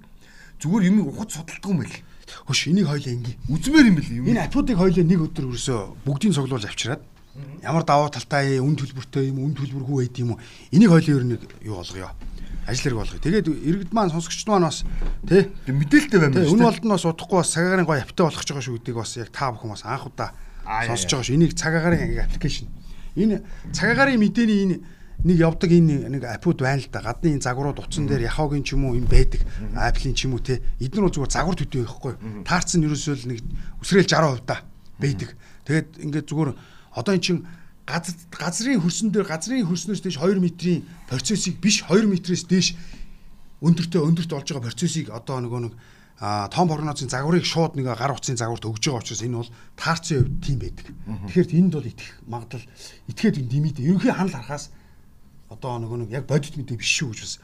зүгээр 0.60 0.88
юм 0.92 1.08
ухаж 1.08 1.30
судалдаг 1.32 1.70
юм 1.72 1.80
байл. 1.80 1.96
Хөш 2.44 2.68
энийг 2.68 2.86
хоёлаа 2.88 3.14
инgi. 3.16 3.32
Үзмээр 3.48 3.88
юм 3.88 3.96
бэл 3.96 4.12
юм. 4.12 4.24
Энэ 4.28 4.44
апуудыг 4.44 4.76
хоёлаа 4.76 5.04
нэг 5.08 5.20
өдөр 5.24 5.44
өрөөсөө 5.48 5.80
бүгдийг 6.04 6.36
цуглуулж 6.36 6.68
авчираад 6.68 7.02
ямар 7.62 7.84
даваа 7.84 8.10
талтай 8.10 8.58
үн 8.58 8.76
төлбөртэй 8.76 9.30
юм 9.30 9.44
үн 9.44 9.54
төлбөргүй 9.54 9.96
байд 10.08 10.16
юм 10.18 10.34
уу? 10.34 10.40
Энийг 10.72 10.90
хоёлаа 10.90 11.16
ер 11.18 11.24
нь 11.24 11.38
юу 11.64 11.78
болгоё? 11.80 12.10
ажил 12.68 12.84
хэрэг 12.84 12.98
болгоё. 13.00 13.24
Тэгээд 13.24 13.48
иргэд 13.48 13.92
маань 13.96 14.12
сонсогчд 14.12 14.48
маань 14.48 14.68
бас 14.68 14.84
тий 15.24 15.48
мэдээлэлтэй 15.72 16.20
байна 16.20 16.44
шүү. 16.44 16.52
Энэ 16.52 16.66
болд 16.68 16.84
нь 16.84 16.92
бас 16.92 17.04
удахгүй 17.08 17.38
бас 17.40 17.52
цагаагаар 17.56 17.88
гоё 17.88 18.04
аптай 18.04 18.24
болгож 18.28 18.44
байгаа 18.44 18.64
шүү 18.68 18.76
гэдгийг 18.76 18.98
бас 19.00 19.16
яг 19.16 19.32
та 19.32 19.48
бүхэн 19.56 19.72
бас 19.72 19.84
анх 19.88 20.04
удаа 20.04 20.30
сонсож 20.84 21.08
байгаа 21.08 21.24
шүү. 21.24 21.36
Энийг 21.40 21.52
цагаагаар 21.56 21.96
аппликейшн. 22.28 22.68
Энэ 23.16 23.40
цагаагаар 23.72 24.12
мэдээний 24.20 24.60
энэ 24.68 24.76
нэг 25.24 25.36
явдаг 25.40 25.70
энэ 25.72 26.12
нэг 26.12 26.22
апууд 26.28 26.60
байна 26.60 26.84
л 26.84 26.92
да. 26.92 27.00
Гадны 27.00 27.40
энэ 27.40 27.46
загварууд 27.48 27.80
утсан 27.80 28.04
дээр 28.04 28.28
яхаагийн 28.28 28.62
ч 28.68 28.76
юм 28.76 28.84
уу 28.84 29.00
юм 29.00 29.08
байдаг. 29.08 29.42
Apple-ийн 29.72 30.12
ч 30.12 30.28
юм 30.28 30.36
уу 30.36 30.44
те. 30.44 30.60
Эдгээр 30.76 31.08
нь 31.08 31.14
зүгээр 31.16 31.32
загвар 31.32 31.56
төдөө 31.56 31.82
байхгүй. 31.88 32.14
Таарц 32.44 32.76
нь 32.76 32.84
ерөөсөө 32.84 33.16
л 33.16 33.28
нэг 33.32 33.40
үсрээл 33.80 34.06
60% 34.06 34.44
та 34.44 34.62
байдаг. 35.00 35.34
Тэгээд 35.64 35.88
ингээд 36.04 36.26
зүгээр 36.28 36.50
одоо 36.98 37.14
эн 37.14 37.22
чин 37.22 37.38
газар 37.86 38.14
газрын 38.34 38.82
хөрсөн 38.82 39.08
дээр 39.14 39.26
газрын 39.30 39.64
хөрснөөс 39.70 40.02
дээш 40.02 40.18
2 40.18 40.42
метрийн 40.42 40.82
процессыг 41.08 41.56
биш 41.62 41.86
2 41.86 42.04
метрээс 42.10 42.44
дээш 42.50 42.74
өндөртөө 43.62 44.02
өндөрт 44.02 44.30
болж 44.34 44.48
байгаа 44.50 44.68
процессыг 44.68 45.06
одоо 45.14 45.38
нөгөө 45.40 45.60
нэг 45.64 45.74
том 46.18 46.66
прогнозын 46.66 47.08
загварыг 47.08 47.46
шууд 47.46 47.78
нэг 47.78 47.94
гар 47.94 48.10
утсын 48.10 48.34
загварт 48.34 48.66
өгж 48.66 48.90
байгаа 48.90 49.02
учраас 49.06 49.22
энэ 49.22 49.38
бол 49.38 49.52
таарцын 49.78 50.18
хувьд 50.26 50.42
тийм 50.42 50.58
байдаг. 50.58 50.86
Тэгэхээр 51.30 51.54
энд 51.54 51.74
бол 51.78 51.86
итгэх 51.86 52.10
магадлал 52.26 52.66
итгээд 53.06 53.46
димид 53.46 53.78
ерөнхий 53.78 54.10
ханал 54.10 54.34
харахаас 54.34 54.74
одоо 55.46 55.78
нөгөө 55.78 55.98
нэг 56.02 56.10
яг 56.10 56.26
бодит 56.26 56.58
мэдээ 56.58 56.74
биш 56.74 56.90
шүү 56.90 57.14
гэж 57.14 57.20
бас 57.22 57.34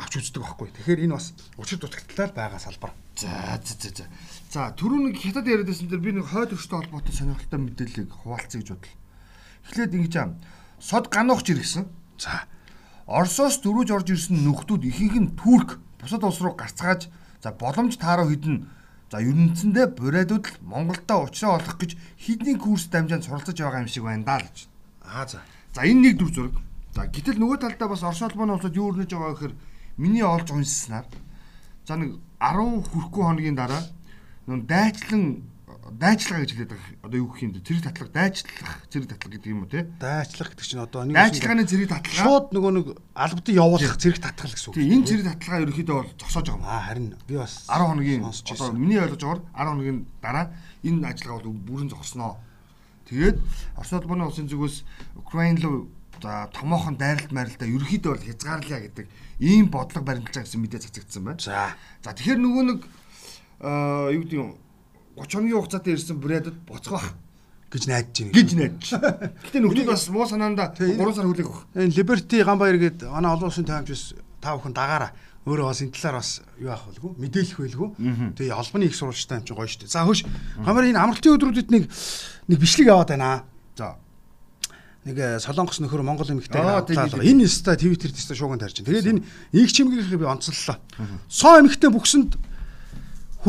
авч 0.00 0.12
үздэг 0.24 0.40
байхгүй. 0.40 0.68
Тэгэхээр 0.72 1.04
энэ 1.04 1.16
бас 1.20 1.36
учир 1.60 1.78
дутагдaltaал 1.78 2.32
байгаа 2.32 2.60
салбар. 2.60 2.92
За 3.20 3.60
за 3.60 3.76
за 3.76 4.04
за. 4.48 4.68
За 4.68 4.72
түрүү 4.72 5.12
нэг 5.12 5.20
хятад 5.20 5.46
яриадсэн 5.46 5.88
дээр 5.88 6.02
би 6.02 6.12
нэг 6.16 6.26
хойд 6.32 6.56
өрштэй 6.56 6.78
холбоотой 6.80 7.14
сонирхолтой 7.14 7.60
мэдээллийг 7.60 8.10
хуваалцъя 8.12 8.60
гэж 8.64 8.68
бодлоо. 8.72 8.96
Эхлээд 9.68 9.94
ингэж 9.94 10.14
аа 10.16 10.28
сод 10.80 11.12
гануухч 11.12 11.52
иргсэн. 11.52 11.84
За 12.16 12.48
Оросоос 13.08 13.60
дөрүүж 13.64 13.88
орж 13.92 14.08
ирсэн 14.12 14.44
нөхдүүд 14.44 14.88
ихэнх 14.88 15.16
нь 15.20 15.34
Турк 15.36 15.80
бусад 16.00 16.24
улс 16.24 16.40
руу 16.40 16.56
гарцгааж 16.56 17.08
за 17.40 17.52
боломж 17.52 17.96
таараа 18.00 18.28
хідэн 18.28 18.68
За 19.08 19.24
ерөнцөндөө 19.24 19.96
буриадууд 19.96 20.44
л 20.44 20.56
Монголдо 20.68 21.24
уучраа 21.24 21.56
олох 21.56 21.80
гэж 21.80 21.96
хідний 22.20 22.60
курс 22.60 22.92
дамжаанд 22.92 23.24
суралцаж 23.24 23.56
байгаа 23.56 23.80
юм 23.80 23.88
шиг 23.88 24.04
байна 24.04 24.24
даа 24.28 24.44
л 24.44 24.48
гэж. 24.52 24.68
Аа 25.00 25.24
за. 25.24 25.40
За 25.72 25.88
энэ 25.88 26.12
нэг 26.12 26.14
дүр 26.20 26.28
зураг. 26.28 26.56
За 26.92 27.08
гэтэл 27.08 27.40
нөгөө 27.40 27.56
талдаа 27.64 27.88
бас 27.88 28.04
Орос 28.04 28.20
улбаны 28.20 28.60
улсууд 28.60 28.76
юу 28.76 28.92
өрнөж 28.92 29.08
байгаа 29.08 29.32
гэхээр 29.32 29.54
миний 29.96 30.20
олж 30.20 30.52
уншсанаар 30.52 31.08
за 31.88 31.96
нэг 31.96 32.20
10 32.36 32.84
хүрэхгүй 32.84 33.22
хоногийн 33.24 33.56
дараа 33.56 33.80
нүн 34.48 34.64
дайчлан 34.64 35.44
дайчлага 35.92 36.44
гэж 36.44 36.52
хэлээд 36.52 36.72
байгаа. 36.72 37.04
Одоо 37.04 37.18
юу 37.20 37.28
гэх 37.32 37.42
юм 37.44 37.52
бэ? 37.52 37.64
Зэрэг 37.64 37.84
татлага, 37.84 38.12
дайчлах 38.12 38.72
зэрэг 38.92 39.08
татлага 39.08 39.32
гэдэг 39.36 39.48
юм 39.52 39.60
уу 39.64 39.70
те? 39.72 39.80
Дайчлах 40.00 40.48
гэдэг 40.52 40.66
чинь 40.68 40.84
одоо 40.84 41.04
нэг 41.04 41.16
Дайчлагын 41.16 41.68
зэрэг 41.68 41.88
татлага. 41.88 42.20
шууд 42.24 42.46
нөгөө 42.52 42.72
нэг 42.76 42.86
албадын 43.16 43.56
явуулах 43.56 43.96
зэрэг 43.96 44.20
татгал 44.20 44.52
гэсэн 44.52 44.68
үг. 44.68 44.76
Тийм 44.76 44.92
энэ 44.92 45.06
зэрэг 45.08 45.26
татлага 45.32 45.62
ерөөхдөө 45.64 45.96
бол 45.96 46.12
зогсоож 46.20 46.46
байгаа 46.48 46.60
юм. 46.60 46.68
Аа 46.68 46.82
харин 46.84 47.06
би 47.28 47.34
бас 47.36 47.52
10 47.68 47.88
хоногийн 47.88 48.22
одоо 48.24 48.72
миний 48.72 49.00
ойлгож 49.00 49.22
байгаагаар 49.24 49.40
10 49.56 49.68
хоногийн 49.68 49.98
дараа 50.20 50.46
энэ 50.84 51.06
ажиллагаа 51.08 51.40
бол 51.40 51.64
бүрэн 51.68 51.88
зогсноо. 51.88 52.32
Тэгээд 53.08 53.38
Орос 53.76 53.92
улбаны 53.92 54.24
улсын 54.28 54.48
зүгээс 54.48 54.76
Украин 55.16 55.56
руу 55.64 55.88
за 56.20 56.50
томоохон 56.52 56.96
дайралт 57.00 57.32
майралтаа 57.32 57.68
ерөөхдөө 57.68 58.12
бол 58.12 58.26
хязгаарлаа 58.28 58.80
гэдэг 58.84 59.06
ийм 59.40 59.72
бодлого 59.72 60.04
баримталж 60.04 60.34
байгаа 60.34 60.44
гэсэн 60.44 60.60
мэдээ 60.60 60.84
цацагдсан 60.84 61.24
байна. 61.24 61.40
За. 61.40 61.72
За 62.04 62.12
тэгэхээр 62.12 62.42
нөгөө 62.42 62.64
нэг 62.68 62.80
юу 63.62 64.20
гэдэг 64.22 64.38
юм 64.38 64.54
30 65.18 65.34
хоногийн 65.34 65.58
хугацаатай 65.58 65.92
ирсэн 65.94 66.18
бүрээдэд 66.22 66.56
боцгох 66.68 67.06
гэж 67.68 67.82
найдаж 67.90 68.16
байна. 68.22 68.32
гэж 68.32 68.48
найдаж. 68.54 68.86
Гэтэ 69.50 69.58
нөхдөд 69.60 69.86
бас 69.90 70.08
муу 70.08 70.26
санаанда 70.30 70.72
3 70.78 70.94
сар 71.14 71.26
хүлээх 71.26 71.48
баг. 71.50 71.66
Энэ 71.74 71.94
Liberty 71.98 72.38
Ганбаяр 72.46 72.78
гээд 72.78 73.02
манай 73.10 73.32
олон 73.34 73.50
улсын 73.50 73.66
таймчс 73.66 74.14
та 74.40 74.54
бүхэн 74.56 74.72
дагаараа 74.72 75.10
өөрөө 75.44 75.66
бас 75.68 75.82
энэ 75.82 75.92
талаар 75.92 76.16
бас 76.22 76.30
юу 76.60 76.70
авах 76.70 76.86
байлгүй 76.88 77.10
мэдээлэх 77.18 77.58
байлгүй. 77.58 77.88
Тэгээ 78.38 78.54
албаны 78.54 78.84
их 78.86 78.94
сурвалжтай 78.96 79.42
юм 79.42 79.44
чинь 79.44 79.56
гоё 79.58 79.66
шүү 79.68 79.80
дээ. 79.84 79.90
За 79.92 80.06
хөөш 80.06 80.20
Ганбаяр 80.64 80.88
энэ 80.94 81.02
амралтын 81.02 81.34
өдрүүдэд 81.34 81.68
нэг 81.74 81.84
нэг 82.48 82.58
бичлэг 82.62 82.88
аваад 82.94 83.10
байна. 83.12 83.42
За. 83.76 83.96
Нэг 85.08 85.16
э, 85.18 85.38
солонгос 85.40 85.80
нөхөр 85.80 86.04
Монгол 86.04 86.28
эмэгтэй 86.28 86.60
Аа, 86.60 86.84
тийм, 86.84 87.00
аваад 87.00 87.20
тийм. 87.20 87.40
энэ 87.42 87.48
ста 87.48 87.76
Twitter 87.80 88.12
дэстэ 88.12 88.34
шууган 88.36 88.60
тарьж 88.60 88.80
байна. 88.84 88.92
Тэгээд 89.00 89.08
энэ 89.08 89.22
их 89.56 89.72
чимгэрийг 89.72 90.20
би 90.20 90.26
онцлолоо. 90.28 90.76
Соо 91.32 91.60
эмэгтэй 91.64 91.88
бүксэнд 91.88 92.36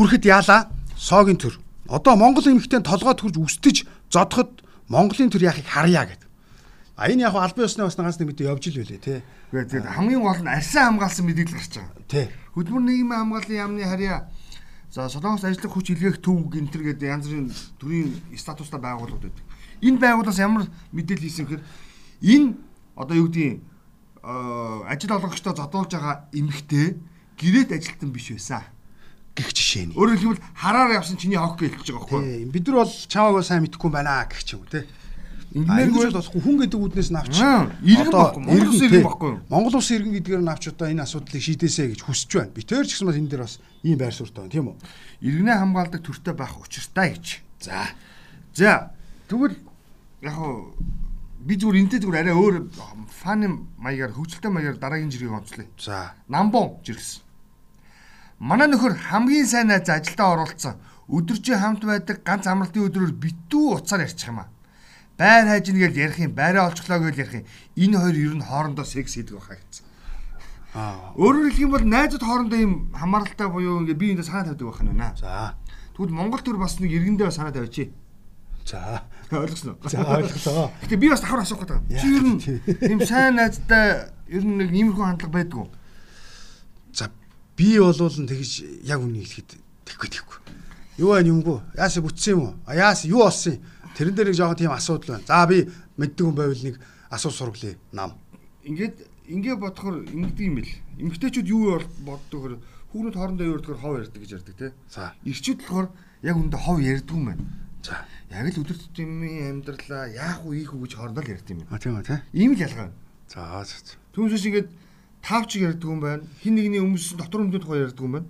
хүрэхэд 0.00 0.24
яалаа 0.24 0.72
соогийн 0.96 1.36
төр. 1.36 1.60
Одоо 1.92 2.16
Монгол 2.16 2.48
эмэгтэй 2.48 2.80
толгой 2.80 3.12
төрж 3.12 3.36
үстэж 3.36 3.84
зодоход 4.08 4.64
Монголын 4.88 5.28
төр 5.28 5.44
яахыг 5.44 5.68
харъя 5.68 6.08
гэдэг. 6.08 6.28
А 6.96 7.12
энэ 7.12 7.28
яг 7.28 7.36
албан 7.36 7.68
ёсны 7.68 7.84
бас 7.84 8.00
нагаас 8.00 8.16
нэг 8.16 8.32
мэдээ 8.32 8.48
явж 8.48 8.64
ил 8.72 8.80
байлээ 8.80 8.96
тий. 8.96 9.20
Тэгээд 9.52 9.92
хамгийн 9.92 10.24
гол 10.24 10.40
нь 10.40 10.48
арьсан 10.48 10.96
хамгаалсан 10.96 11.24
мэдээлэл 11.28 11.52
гарч 11.52 11.72
байгаа. 11.76 12.08
Тий. 12.08 12.26
Хөдөлмөр 12.56 12.84
нийгмийн 12.88 13.20
хамгааллын 13.28 13.60
яамны 13.60 13.84
харьяа 13.84 14.20
за 14.88 15.08
Солонгос 15.12 15.44
ажлах 15.44 15.68
хүч 15.68 15.92
илгээх 15.92 16.24
төв 16.24 16.48
гэнтэр 16.48 16.96
гэдэг 16.96 17.08
янз 17.12 17.28
бүрийн 17.28 17.48
төрийн 17.76 18.08
статустай 18.40 18.80
байгууллагууд 18.80 19.28
байдаг. 19.28 19.44
Энэ 19.84 20.00
байгууллагаас 20.00 20.40
ямар 20.40 20.64
мэдээлэл 20.96 21.24
хийсэн 21.28 21.44
гэхээр 21.44 21.64
энэ 22.24 22.48
одоо 22.96 23.16
юу 23.20 23.28
гэдгийг 23.28 23.60
ажил 24.24 25.12
олгогчдоо 25.12 25.52
зодуулж 25.56 25.92
байгаа 25.92 26.28
эмэгтэй 26.32 26.96
гэрээт 27.36 27.76
ажилтан 27.76 28.10
биш 28.12 28.32
байсан. 28.32 28.64
Гих 29.40 29.56
жишээ 29.56 29.84
нь. 29.88 29.96
Өөрөөр 29.96 30.20
хэлбэл 30.20 30.44
хараар 30.52 31.00
явсан 31.00 31.16
чиний 31.16 31.40
хог 31.40 31.56
гэж 31.56 31.80
хэлж 31.80 31.88
байгаа 31.96 32.04
байхгүй 32.04 32.44
юу? 32.44 32.52
Бид 32.52 32.64
нар 32.68 32.76
бол 32.84 32.92
чамаагаа 33.08 33.44
сайн 33.48 33.64
мэдэхгүй 33.64 33.88
юм 33.88 33.96
байна 33.96 34.28
гэх 34.28 34.44
ч 34.44 34.54
юм 34.54 34.62
уу. 34.68 34.84
Ингэмээргүй 35.50 36.14
Ингээргүй 36.14 36.14
болохгүй 36.14 36.42
хүн 36.46 36.56
гэдэг 36.62 36.78
үднээс 36.78 37.10
навч. 37.10 37.34
Аа, 37.42 37.74
иргэн 37.82 38.14
байхгүй, 38.14 38.42
Монгол 38.46 38.70
улсын 38.70 38.86
иргэн 38.86 39.02
байхгүй 39.02 39.28
юу? 39.34 39.38
Монгол 39.50 39.76
улсын 39.82 39.96
иргэн 39.98 40.14
гэдгээр 40.14 40.42
навч 40.46 40.62
одоо 40.70 40.86
энэ 40.86 41.02
асуудлыг 41.02 41.42
шийдээсэй 41.42 41.86
гэж 41.90 42.00
хүсэж 42.06 42.30
байна. 42.38 42.54
Би 42.54 42.62
тэр 42.62 42.86
ч 42.86 42.94
гэсэн 42.94 43.10
бас 43.10 43.18
энэ 43.18 43.30
дээр 43.34 43.42
бас 43.42 43.54
ийм 43.82 43.98
байр 43.98 44.14
суурьтай 44.14 44.46
байна 44.46 44.54
тийм 44.54 44.70
үү? 44.70 44.76
иргэнээ 45.26 45.56
хамгаалдаг 45.58 46.00
төртөй 46.06 46.34
байх 46.38 46.54
учиртай 46.54 47.08
гэж. 47.18 47.26
За. 47.66 47.82
За. 48.54 48.94
Тэгвэл 49.26 49.58
яг 50.22 50.34
хуу 50.38 50.70
би 51.42 51.54
зүгээр 51.58 51.80
энтэй 51.82 51.98
зүгээр 51.98 52.20
арай 52.30 52.36
өөр 52.38 52.54
фаны 53.10 53.66
маягаар 53.74 54.14
хөгжилтэй 54.14 54.54
маягаар 54.54 54.78
дараагийн 54.78 55.10
жиргэг 55.10 55.34
онцлоо. 55.34 55.66
За. 55.82 56.14
Намбон 56.30 56.80
жиргсэн. 56.86 57.26
Манай 58.40 58.72
нөхөр 58.72 58.96
хамгийн 58.96 59.44
сайн 59.44 59.68
найз 59.68 59.84
ажилдаа 59.84 60.32
оролцсон. 60.32 60.80
Өдөржин 61.12 61.60
хамт 61.60 61.84
байдаг 61.84 62.24
ганц 62.24 62.48
амралтын 62.48 62.88
өдрөөр 62.88 63.12
битүү 63.12 63.76
уцаар 63.76 64.08
ярьчих 64.08 64.32
юм 64.32 64.40
аа. 64.40 64.48
Байр 65.20 65.44
хайж 65.44 65.68
нэгэл 65.68 66.00
ярих 66.08 66.18
юм, 66.24 66.32
байраа 66.32 66.72
олцглоо 66.72 67.04
гэж 67.04 67.16
ярих 67.20 67.34
юм. 67.36 67.44
Энэ 67.76 68.00
хоёр 68.00 68.16
ер 68.16 68.34
нь 68.40 68.48
хоорондоо 68.48 68.88
секс 68.88 69.20
хийдэг 69.20 69.36
байхаа 69.36 69.60
гэсэн. 69.60 69.84
Аа. 70.72 71.12
Өөрөөр 71.20 71.52
хэлэх 71.52 71.64
юм 71.68 71.72
бол 71.76 71.84
найзууд 71.84 72.24
хоорондоо 72.24 72.56
ийм 72.56 72.72
хамааралтай 72.96 73.48
буюу 73.52 73.84
ингээ 73.84 74.00
бие 74.00 74.16
биендээ 74.16 74.24
санаа 74.24 74.48
тавьдаг 74.48 74.66
байх 74.72 74.80
нь 74.80 74.88
байна. 74.88 75.12
За. 75.20 75.60
Тэгвэл 75.92 76.16
Монгол 76.16 76.40
төр 76.40 76.56
бас 76.56 76.80
нэг 76.80 76.96
иргэндээ 76.96 77.28
санаа 77.28 77.52
тавьчих. 77.52 77.92
За. 78.64 79.04
Ойлгосноо. 79.28 79.76
За 79.84 80.00
ойлголоо. 80.00 80.72
Гэтэ 80.80 80.96
би 80.96 81.12
бас 81.12 81.20
давхар 81.20 81.44
асуух 81.44 81.68
гэдэг. 81.68 81.92
Чи 82.00 82.08
ер 82.08 82.24
нь 82.24 82.40
тийм 82.40 83.04
сайн 83.04 83.36
найзтай 83.36 84.14
ер 84.32 84.44
нь 84.48 84.56
нэг 84.56 84.72
иймэрхүү 84.72 85.04
хандлага 85.04 85.36
байдгүй. 85.36 85.66
За 85.68 85.79
би 87.60 87.76
болвол 87.76 88.08
тэгж 88.08 88.52
яг 88.88 89.04
үнийг 89.04 89.28
хэлэхэд 89.28 89.60
тэггүй 89.84 90.08
тэггүй. 90.08 90.38
Юу 90.96 91.12
байна 91.12 91.28
юмгүй? 91.28 91.58
Яас 91.76 92.00
бүтсэн 92.00 92.32
юм 92.32 92.40
уу? 92.40 92.54
А 92.64 92.72
яас 92.72 93.04
юу 93.04 93.20
болсон 93.28 93.60
юм? 93.60 93.64
Тэрэн 94.00 94.16
дээр 94.16 94.28
нэг 94.32 94.38
жоохон 94.40 94.56
тийм 94.56 94.72
асуудал 94.72 95.20
байна. 95.20 95.28
За 95.28 95.44
би 95.44 95.68
мэддэг 96.00 96.24
хүн 96.24 96.36
байвал 96.40 96.64
нэг 96.64 96.80
асуу 97.12 97.32
сургалээ 97.36 97.76
нам. 97.92 98.16
Ингээд 98.64 98.96
ингээ 99.28 99.56
бодохоор 99.60 100.08
ингэдэг 100.08 100.46
юм 100.48 100.56
бэл. 100.56 100.72
Эмгтээчүүд 101.04 101.48
юу 101.52 101.84
боддог 102.00 102.40
хөр 102.40 102.54
хүүнүүд 102.96 103.16
хоорондоо 103.20 103.44
юу 103.44 103.56
ярьдгаар 103.60 103.80
хов 103.80 103.98
ярьдаг 104.00 104.20
гэж 104.24 104.30
ярьдаг 104.40 104.56
те. 104.56 104.72
За. 104.88 105.12
Ирчүүд 105.28 105.60
болохоор 105.60 105.88
яг 106.24 106.36
үндэ 106.40 106.56
хов 106.56 106.80
ярьдаг 106.80 107.12
юм 107.12 107.24
байна. 107.28 107.44
За. 107.84 108.08
Яг 108.32 108.48
л 108.48 108.60
өдөр 108.64 108.78
тутмын 108.80 109.60
амьдралаа 109.60 110.08
яах 110.08 110.40
уу 110.48 110.56
ийх 110.56 110.72
үү 110.72 110.88
гэж 110.88 110.92
хоорондоо 110.96 111.24
л 111.28 111.32
ярьдаг 111.36 111.52
юм 111.52 111.60
байна. 111.60 111.72
А 111.76 111.82
тийм 111.82 111.94
үү 112.00 112.08
те. 112.08 112.24
Ийм 112.32 112.56
л 112.56 112.64
ялгаа. 112.64 112.88
За. 113.28 113.64
Түүнээс 114.16 114.48
ингээд 114.48 114.68
тавч 115.22 115.56
ярьдаг 115.56 115.88
юм 115.90 116.00
байна. 116.00 116.22
Хин 116.42 116.54
нэгний 116.54 116.80
өмсөн 116.80 117.18
дотор 117.18 117.44
өмдөд 117.44 117.62
тухай 117.62 117.84
ярьдаг 117.84 118.04
юм 118.04 118.12
байна. 118.12 118.28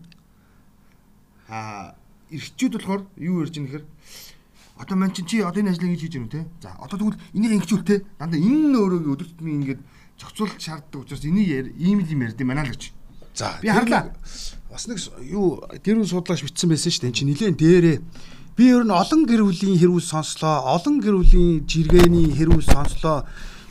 Аа 1.49 1.95
ирчүүд 2.31 2.79
болохоор 2.79 3.03
юу 3.19 3.43
ярьж 3.43 3.57
ийм 3.59 3.67
гэхээр 3.67 3.85
одоо 4.79 4.97
мань 4.97 5.13
чи 5.13 5.23
чи 5.25 5.41
одоо 5.41 5.61
энэ 5.61 5.71
ажлыг 5.71 5.91
ингэж 5.91 6.01
хийж 6.01 6.15
гэнэ 6.15 6.31
те. 6.31 6.47
За 6.63 6.75
одоо 6.79 6.99
тэгвэл 6.99 7.21
энийг 7.35 7.53
ингэчүүл 7.59 7.85
те. 7.85 8.05
Дандаа 8.19 8.41
энэ 8.41 8.79
өөрөөгөө 8.79 9.13
өдөр 9.15 9.29
тутмын 9.29 9.57
ингээд 9.61 9.81
зохицуулалт 10.17 10.61
шаарддаг 10.61 11.01
учраас 11.05 11.25
энийг 11.25 11.75
ийм 11.77 12.01
л 12.01 12.09
юм 12.09 12.23
ярьд 12.25 12.41
юм 12.41 12.49
байна 12.49 12.65
л 12.65 12.73
гэж. 12.73 12.93
За. 13.35 13.59
Би 13.63 13.69
харлаа. 13.69 14.15
Бас 14.71 14.87
нэг 14.87 14.99
юу 15.27 15.61
гэр 15.85 16.01
бүл 16.01 16.09
судлаач 16.09 16.43
бичсэн 16.47 16.71
байсан 16.71 16.91
шүү 16.91 17.03
дээ. 17.03 17.11
Энд 17.11 17.19
чинь 17.19 17.31
нилээн 17.35 17.57
дээрээ 17.59 17.99
би 18.57 18.65
ер 18.71 18.85
нь 18.85 18.95
олон 18.95 19.27
гэр 19.27 19.43
бүлийн 19.45 19.79
хэрүүл 19.81 20.05
сонслоо. 20.05 20.65
Олон 20.65 21.01
гэр 21.01 21.17
бүлийн 21.19 21.67
жиргэний 21.67 22.31
хэрүүл 22.37 22.65
сонслоо. 22.65 23.27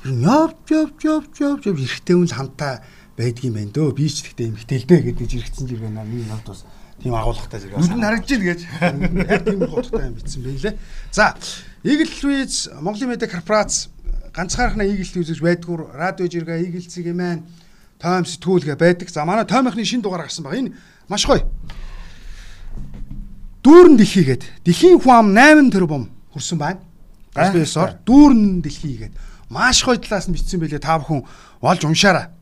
Ер 0.05 0.11
нь 0.13 0.23
явж 0.25 0.65
явж 0.69 0.99
явж 1.05 1.33
явж 1.39 1.63
явж 1.69 1.79
эрэгтэй 1.79 2.15
хүн 2.15 2.29
хамтаа 2.29 2.83
байдгийм 3.19 3.53
байх 3.59 3.71
дөө. 3.75 3.91
Би 3.99 4.07
ч 4.07 4.23
тэгтээ 4.23 4.47
эмэгтэй 4.47 4.79
л 4.79 4.87
дээ 4.87 5.01
гэдэг 5.11 5.27
жирэгцэн 5.27 5.67
жиргэн 5.67 5.91
наа 5.91 6.07
миний 6.07 6.23
навд 6.23 6.47
бас 6.47 6.63
тийм 7.03 7.15
агуулгатай 7.19 7.59
зэрэг. 7.59 7.75
Нүд 7.75 7.99
нь 7.99 8.05
харагдаж 8.07 8.31
ийн 8.31 8.43
гэж. 8.47 8.61
Яг 9.27 9.43
тийм 9.43 9.59
утгатай 9.67 10.07
юм 10.07 10.15
бичсэн 10.15 10.41
байлээ. 10.47 10.75
За, 11.11 11.35
Eagle 11.83 12.15
Louis 12.23 12.53
Монголын 12.79 13.11
медиа 13.11 13.27
корпорац 13.27 13.91
ганцхаархнаа 14.31 14.87
Eagle 14.87 15.11
Louis 15.19 15.27
гэж 15.35 15.39
байдгүй 15.43 15.75
радио 15.99 16.25
жиргээ 16.31 16.63
Eagle 16.63 16.87
цэгийн 16.87 17.19
маань 17.19 17.43
тойм 17.99 18.23
сэтгүүлгээ 18.23 18.79
байдаг. 18.79 19.11
За, 19.11 19.27
манай 19.27 19.43
тоймхны 19.43 19.83
шинэ 19.83 20.03
дугаар 20.03 20.23
гарсан 20.23 20.47
баг. 20.47 20.55
Энэ 20.55 20.71
маш 21.11 21.27
гоё. 21.27 21.43
Дүүрэн 23.63 23.99
дэлхийгээд 23.99 24.63
дэлхийн 24.63 25.03
хүн 25.03 25.11
ам 25.11 25.27
8 25.35 25.75
тэрбум 25.75 26.07
хүрсэн 26.31 26.55
байна. 26.55 26.79
SBS-оор 27.35 27.99
дүүрэн 28.07 28.63
дэлхийгээд 28.63 29.13
маш 29.51 29.83
гоё 29.83 29.99
талаас 29.99 30.31
нь 30.31 30.35
бичсэн 30.39 30.63
байлээ. 30.63 30.79
Та 30.79 30.99
бүхэн 31.03 31.27
олж 31.59 31.83
уншаарай. 31.83 32.38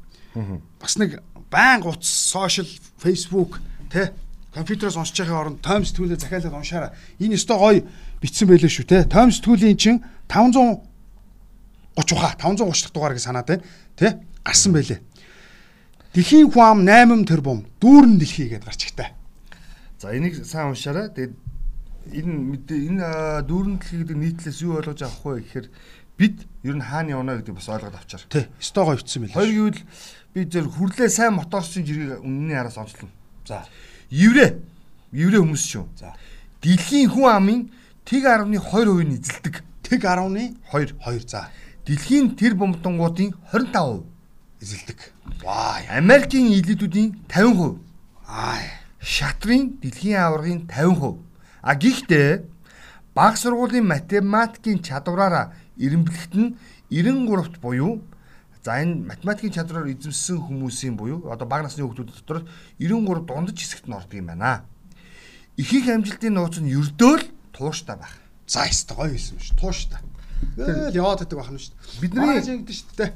Бас 0.79 0.97
нэг 0.97 1.21
байн 1.49 1.81
гуц 1.81 2.05
сошиал 2.05 2.67
фейсбુક 3.01 3.61
тэ 3.89 4.13
компьютероос 4.53 4.97
уншиж 4.97 5.21
байхын 5.21 5.37
оронд 5.37 5.61
тойм 5.61 5.85
сэтгүүлээ 5.85 6.19
захиалаад 6.19 6.57
уншаарай. 6.57 6.91
Энэ 7.19 7.37
өстой 7.37 7.57
гоё 7.57 7.81
бичсэн 8.21 8.47
байлээ 8.49 8.71
шүү 8.71 8.85
тэ. 8.85 9.05
Тойм 9.05 9.29
сэтгүүлийн 9.31 9.77
чин 9.77 10.03
530 10.29 10.81
ухаа 12.13 12.33
530 12.37 12.83
дахь 12.83 12.93
дугаар 12.93 13.13
гэж 13.13 13.23
санаад 13.23 13.47
байна. 13.47 13.63
Тэ 13.95 14.17
гарсан 14.43 14.73
байлээ. 14.73 14.99
Дэлхийн 16.13 16.49
хүн 16.49 16.65
ам 16.65 16.79
8 16.85 17.29
тэрбум 17.29 17.65
дүүрэн 17.77 18.17
дэлхий 18.17 18.49
гэдээ 18.49 18.65
гарч 18.65 18.81
ихтэй. 18.89 19.09
За 20.01 20.09
энийг 20.13 20.41
сайн 20.45 20.73
уншаарай. 20.73 21.13
Тэгээд 21.13 21.33
энэ 22.17 22.57
энэ 22.65 23.45
дүүрэн 23.45 23.77
дэлхий 23.77 24.01
гэдэг 24.01 24.17
нийтлээс 24.17 24.61
юу 24.65 24.81
ойлгож 24.81 25.05
авах 25.05 25.21
вэ 25.21 25.45
гэхээр 25.45 25.67
бид 26.17 26.49
ер 26.65 26.75
нь 26.75 26.81
хаана 26.81 27.13
явна 27.21 27.37
гэдэг 27.37 27.53
бас 27.53 27.69
ойлгоод 27.69 27.93
авчаар. 27.93 28.25
Тэ 28.25 28.49
өстой 28.57 28.83
гоё 28.89 28.97
бичсэн 28.97 29.21
байлээ. 29.21 29.37
Хоёр 29.37 29.53
гэвэл 29.53 29.81
би 30.37 30.45
зөв 30.45 30.69
хүрлээ 30.77 31.09
сайн 31.09 31.33
моторчин 31.33 31.81
жирийг 31.81 32.21
үнний 32.21 32.53
араас 32.53 32.77
онцлоо. 32.77 33.09
За. 33.49 33.65
Еврей. 34.13 34.61
Еврей 35.11 35.41
хүмүүс 35.41 35.65
шүү. 35.65 35.85
За. 35.97 36.13
Дэлхийн 36.61 37.09
хүн 37.09 37.25
амын 37.33 37.61
тэг 38.05 38.29
10.2% 38.29 39.01
нь 39.01 39.17
эзэлдэг. 39.17 39.65
Тэг 39.81 40.05
10-ны 40.05 40.53
2. 40.69 40.93
2 41.01 41.25
за 41.25 41.49
Дэлхийн 41.89 42.35
тэр 42.37 42.53
бомбдонгуудын 42.53 43.33
25%. 43.49 44.05
эзэлдэг. 44.61 44.99
Ваа. 45.41 45.81
Америкийн 45.89 46.53
элитүүдийн 46.53 47.25
50%. 47.25 47.81
Аа. 48.27 48.61
шатрын 49.01 49.79
дэлхийн 49.81 50.21
аваргын 50.21 50.67
50%. 50.69 51.17
А 51.61 51.73
гэхдээ 51.73 52.43
баг 53.15 53.37
сургуулийн 53.37 53.87
математикийн 53.87 54.83
чадвараараа 54.85 55.53
ирэмблэхт 55.77 56.33
нь 56.35 56.53
93-т 56.91 57.57
буюу 57.63 58.03
за 58.67 58.83
энэ 58.83 59.07
математикийн 59.07 59.55
чадвараар 59.55 59.95
эзэмссэн 59.95 60.43
хүмүүсийн 60.43 60.99
буюу 60.99 61.31
одоо 61.31 61.47
бага 61.47 61.71
насны 61.71 61.87
хүүхдүүд 61.87 62.11
дотор 62.19 62.43
93 62.75 63.23
дундаж 63.23 63.55
хэсэгт 63.55 63.87
нь 63.87 63.95
ордог 63.95 64.19
юм 64.19 64.27
байна. 64.27 64.67
Их 65.55 65.71
их 65.71 65.87
амжилтын 65.87 66.35
нууц 66.35 66.59
нь 66.59 66.75
ердөө 66.75 67.15
л 67.15 67.23
тууштай 67.55 67.95
байх. 67.95 68.19
За 68.43 68.67
ёстой 68.67 69.07
гоё 69.07 69.15
хэлсэн 69.15 69.39
шүү. 69.39 69.55
Тууштай. 69.55 70.03
Тэгэл 70.59 70.99
яваад 70.99 71.23
байдаг 71.23 71.39
байна 71.39 71.55
шүү. 71.63 71.79
Бидний 72.03 72.43
ингэдэж 72.43 72.75
шүү 72.75 72.95
дээ. 72.99 73.11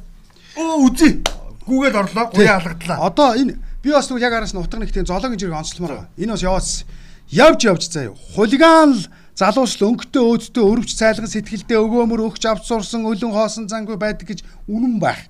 Оо 0.56 0.88
үзье. 0.88 1.20
Гүүгээд 1.68 2.00
орлоо. 2.00 2.26
Гуяа 2.32 2.56
алгадлаа. 2.56 3.12
Одоо 3.12 3.36
энэ 3.36 3.60
би 3.84 3.92
бас 3.92 4.08
нэг 4.08 4.24
яг 4.24 4.32
араас 4.32 4.56
нь 4.56 4.62
утга 4.64 4.80
нэгтийн 4.80 5.04
зоологийн 5.04 5.36
зэрэг 5.36 5.60
онцлмоор 5.60 5.92
байгаа. 5.92 6.10
Энэ 6.16 6.32
бас 6.32 6.48
яваадсан. 6.48 6.88
Явж 7.28 7.60
явж 7.68 7.84
заяа. 7.92 8.16
Хулиган 8.40 8.96
л 8.96 9.04
залуусл 9.36 9.84
өнгөтэй 9.84 10.24
өөдтэй 10.24 10.64
өрөвч 10.64 10.96
цайлган 10.96 11.28
сэтгэлдээ 11.28 11.80
өгөөмөр 11.80 12.24
өгч 12.32 12.44
авч 12.48 12.72
сурсан 12.72 13.04
өлөн 13.04 13.36
хоосон 13.36 13.68
зангүй 13.68 14.00
байдаг 14.00 14.32
гэж 14.32 14.44
үнэн 14.68 15.00
байх. 15.00 15.28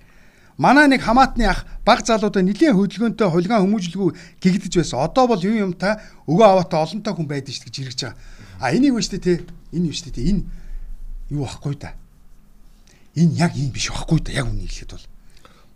Манай 0.62 0.86
нэг 0.86 1.02
хамаатны 1.02 1.50
ах 1.50 1.66
баг 1.82 2.06
залуудаа 2.06 2.46
нэлийн 2.46 2.78
хөдөлгөөнтэй 2.78 3.26
хулиган 3.34 3.66
хүмүүжлгүй 3.66 4.14
гэгдэж 4.46 4.74
байсан. 4.78 5.02
Одоо 5.02 5.26
бол 5.26 5.42
юу 5.42 5.58
юм 5.58 5.74
та 5.74 5.98
өгөө 6.30 6.46
аваатаа 6.46 6.86
олонтой 6.86 7.18
хүн 7.18 7.26
байдаг 7.26 7.50
шүү 7.50 7.66
гэж 7.66 7.76
хэрэгж 7.82 8.02
байгаа. 8.06 8.18
А 8.62 8.70
энийг 8.70 8.94
вэ 8.94 9.02
штэ 9.02 9.18
те. 9.18 9.42
Энэ 9.74 9.90
юу 9.90 9.98
штэ 9.98 10.14
те. 10.14 10.22
Энэ 10.22 10.46
юу 11.34 11.50
ахгүй 11.50 11.74
да. 11.82 11.98
Энэ 13.18 13.42
яг 13.42 13.58
юм 13.58 13.74
биш 13.74 13.90
байхгүй 13.90 14.22
да. 14.22 14.38
Яг 14.38 14.54
үнийг 14.54 14.70
хэлэхэд 14.70 14.94
бол. 14.94 15.08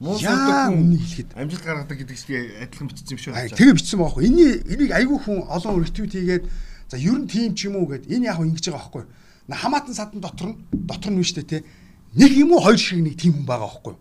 Муу 0.06 0.22
Яа, 0.22 0.38
сурдаг 0.38 0.70
хүн 0.70 0.98
хэлэхэд. 1.02 1.30
амжилт 1.34 1.66
гаргадаг 1.66 1.98
гэдэг 1.98 2.18
чинь 2.22 2.54
адилхан 2.62 2.88
бичсэн 2.94 3.14
юм 3.18 3.22
шүү. 3.26 3.34
Тэгээ 3.58 3.74
бичсэн 3.74 3.98
байхгүй. 4.06 4.22
Энийг 4.30 4.70
энийг 4.70 4.92
айгүй 4.94 5.18
хүн 5.18 5.50
олон 5.50 5.82
ретвит 5.82 6.14
хийгээд 6.14 6.46
за 6.94 6.98
ер 7.02 7.18
нь 7.18 7.26
тийм 7.26 7.58
ч 7.58 7.74
юм 7.74 7.82
уу 7.82 7.90
гэд 7.90 8.06
энэ 8.06 8.30
яг 8.30 8.38
ингэж 8.38 8.70
байгаа 8.70 8.86
байхгүй. 8.86 9.04
Хамаатан 9.50 9.98
садан 9.98 10.22
дотор 10.22 10.54
нь 10.54 10.62
дотор 10.70 11.10
нь 11.10 11.18
биш 11.18 11.34
үү 11.34 11.42
те. 11.42 11.66
Нэг 12.14 12.38
юм 12.38 12.54
уу 12.54 12.62
хоёр 12.62 12.78
шиг 12.78 13.02
нэг 13.02 13.18
тийм 13.18 13.34
хүн 13.34 13.50
байгаа 13.50 13.66
байхгүй. 13.66 13.96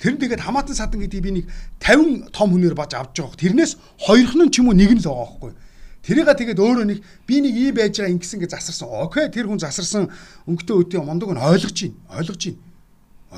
Тэр 0.00 0.16
нь 0.16 0.20
тэгээд 0.24 0.40
хамаатан 0.40 0.72
садан 0.72 1.04
гэдгийг 1.04 1.22
би 1.22 1.32
нэг 1.44 1.46
50 1.84 2.32
том 2.32 2.56
хүнээр 2.56 2.72
баж 2.72 2.96
авч 2.96 3.20
байгаа. 3.20 3.36
Тэрнээс 3.36 3.76
хоёрх 4.00 4.32
нь 4.32 4.48
ч 4.48 4.64
юм 4.64 4.72
уу 4.72 4.76
нэг 4.76 4.96
нь 4.96 5.04
л 5.04 5.12
байгаа 5.12 5.28
байхгүй. 5.28 5.52
Тэрийга 6.00 6.32
тэгээд 6.32 6.56
өөрөө 6.56 6.86
нэг 6.88 6.98
би 7.28 7.36
нэг 7.44 7.52
ий 7.52 7.72
байж 7.76 8.00
байгаа 8.00 8.16
ингэсэн 8.16 8.40
гэж 8.40 8.50
засарсан. 8.56 8.88
Окей 8.88 9.28
тэр 9.28 9.52
хүн 9.52 9.60
засарсан 9.60 10.08
өнгөтэй 10.48 10.76
өдөө 10.88 11.04
мондог 11.04 11.36
нь 11.36 11.44
ойлгож 11.44 11.76
байна. 11.76 12.00
Ойлгож 12.16 12.40
байна. 12.48 12.64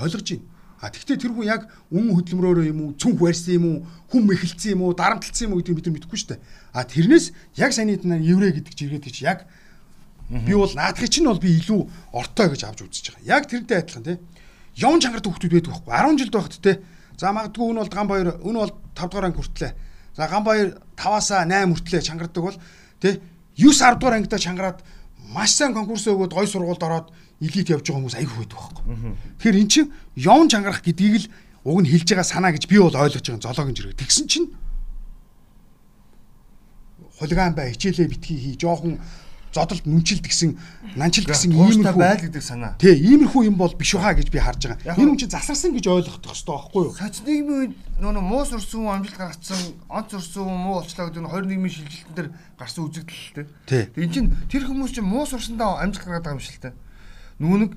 Ойлгож 0.06 0.28
байна. 0.30 0.46
А 0.78 0.90
тэгвэл 0.90 1.18
тэр 1.18 1.34
хүн 1.34 1.46
яг 1.50 1.66
үн 1.90 2.14
хөдөлмөрөөрөө 2.14 2.66
юм 2.70 2.78
уу, 2.82 2.94
цүнх 2.98 3.18
барьсан 3.18 3.54
юм 3.54 3.66
уу, 3.66 3.76
хүм 4.10 4.22
мэхэлцсэн 4.26 4.74
юм 4.74 4.82
уу, 4.82 4.94
дарамтлсан 4.98 5.46
юм 5.46 5.54
уу 5.54 5.62
гэдгийг 5.62 5.78
бид 5.78 5.86
нар 5.86 5.94
мэдэхгүй 5.94 6.18
шүү 6.18 6.30
дээ. 6.34 6.42
А 6.74 6.82
тэрнээс 6.82 7.26
яг 7.54 7.70
саяны 7.70 7.98
танаар 8.02 8.18
еврей 8.18 8.50
гэдэг 8.50 8.74
жиргээд 8.74 9.06
гэж 9.06 9.16
яг 9.22 9.46
би 10.26 10.54
бол 10.58 10.74
наадахыг 10.74 11.06
чинь 11.06 11.30
бол 11.30 11.38
би 11.38 11.54
илүү 11.54 11.86
ортой 12.10 12.50
гэж 12.50 12.62
авч 12.66 12.82
үзэж 12.82 13.14
байгаа. 13.14 13.30
Яг 13.30 13.46
тэрнтэй 13.46 13.78
адилхан 13.78 14.06
тий. 14.10 14.18
Явн 14.76 15.00
чангартай 15.00 15.28
хүмүүс 15.32 15.52
байдаг 15.52 15.72
байхгүй 15.72 15.92
10 15.92 16.18
жил 16.18 16.30
байхад 16.32 16.56
тий. 16.62 16.76
За 17.18 17.32
магадгүй 17.32 17.70
энэ 17.72 17.80
бол 17.82 17.92
Ганбаяр 17.92 18.28
энэ 18.40 18.58
бол 18.62 18.72
5 18.96 19.10
дугаар 19.10 19.26
анги 19.28 19.38
хүртлээ. 19.40 19.72
За 20.16 20.28
Ганбаяр 20.28 20.68
5-аас 20.96 21.28
8 21.28 21.74
хүртлээ 21.76 22.02
чангардаг 22.02 22.42
бол 22.42 22.58
тий 23.00 23.20
9 23.56 23.72
10 23.76 24.00
дугаар 24.00 24.16
ангидаа 24.16 24.40
чангараад 24.40 24.78
маш 25.32 25.52
сайн 25.52 25.74
конкурс 25.76 26.08
өгөөд 26.08 26.32
гой 26.32 26.46
сургуульд 26.48 26.82
ороод 26.82 27.12
элит 27.40 27.68
явж 27.68 27.84
байгаа 27.84 28.00
хүмүүс 28.00 28.16
айгүй 28.16 28.36
байдаг 28.42 28.58
байхгүй. 28.58 28.84
Тэгэхээр 29.38 29.60
эн 29.60 29.68
чинь 29.68 29.92
явн 30.16 30.48
чангарах 30.48 30.82
гэдгийг 30.84 31.16
л 31.20 31.30
уг 31.64 31.78
нь 31.82 31.90
хэлж 31.90 32.08
байгаа 32.08 32.26
санаа 32.26 32.52
гэж 32.52 32.64
би 32.68 32.78
бол 32.78 32.94
ойлгож 32.96 33.22
байгаа 33.22 33.44
зоологийн 33.44 33.76
зэрэг. 33.76 34.00
Тэгсэн 34.00 34.26
чинь 34.28 34.48
хулиган 37.18 37.54
бай 37.54 37.72
хичээлээ 37.72 38.08
битгий 38.08 38.38
хий 38.38 38.56
жоохон 38.58 38.98
зодолд 39.52 39.84
нүнчил 39.84 40.24
гэсэн 40.24 40.56
нанчил 40.96 41.28
гэсэн 41.28 41.52
иймэрхүү 41.52 42.00
байл 42.00 42.24
гэдэг 42.24 42.42
санаа. 42.42 42.74
Тий, 42.80 42.96
иймэрхүү 42.96 43.52
юм 43.52 43.56
бол 43.60 43.72
биш 43.76 43.92
ухаа 43.92 44.16
гэж 44.16 44.32
би 44.32 44.40
харж 44.40 44.72
байгаа. 44.72 44.96
Энэ 44.96 45.12
хүн 45.12 45.20
чинь 45.20 45.32
засарсан 45.32 45.76
гэж 45.76 45.86
ойлгох 45.92 46.24
хэрэгтэй 46.24 46.56
байхгүй 46.56 46.82
юу? 46.88 46.96
Сач 46.96 47.20
нийгмийн 47.20 47.60
үед 47.60 47.72
нөгөө 48.00 48.24
муу 48.24 48.44
сурсан 48.48 48.80
хүн 48.80 48.94
амжилт 48.96 49.18
гаргацсан, 49.20 49.60
онц 49.92 50.08
сурсан 50.16 50.48
хүн 50.48 50.60
муу 50.64 50.80
болчлаа 50.80 51.06
гэдэг 51.12 51.22
нь 51.22 51.30
20 51.30 51.52
нийгмийн 51.52 51.74
шилжилтэн 51.76 52.16
дээр 52.16 52.28
гарсан 52.56 52.82
үзэгдэл 52.88 53.20
л 53.20 53.34
дээ. 53.36 53.46
Тий. 53.68 53.84
Тэгээ 53.92 54.06
эн 54.08 54.12
чинь 54.16 54.30
тэр 54.48 54.62
хүмүүс 54.66 54.92
чинь 54.96 55.06
муу 55.06 55.24
сурсандаа 55.28 55.84
амжилт 55.84 56.04
гаргаад 56.08 56.24
байгаа 56.24 56.36
юм 56.40 56.42
шиг 56.42 56.56
л 56.56 56.64
дээ. 56.72 56.74
Нөгөө 57.44 57.58
нэг 57.60 57.72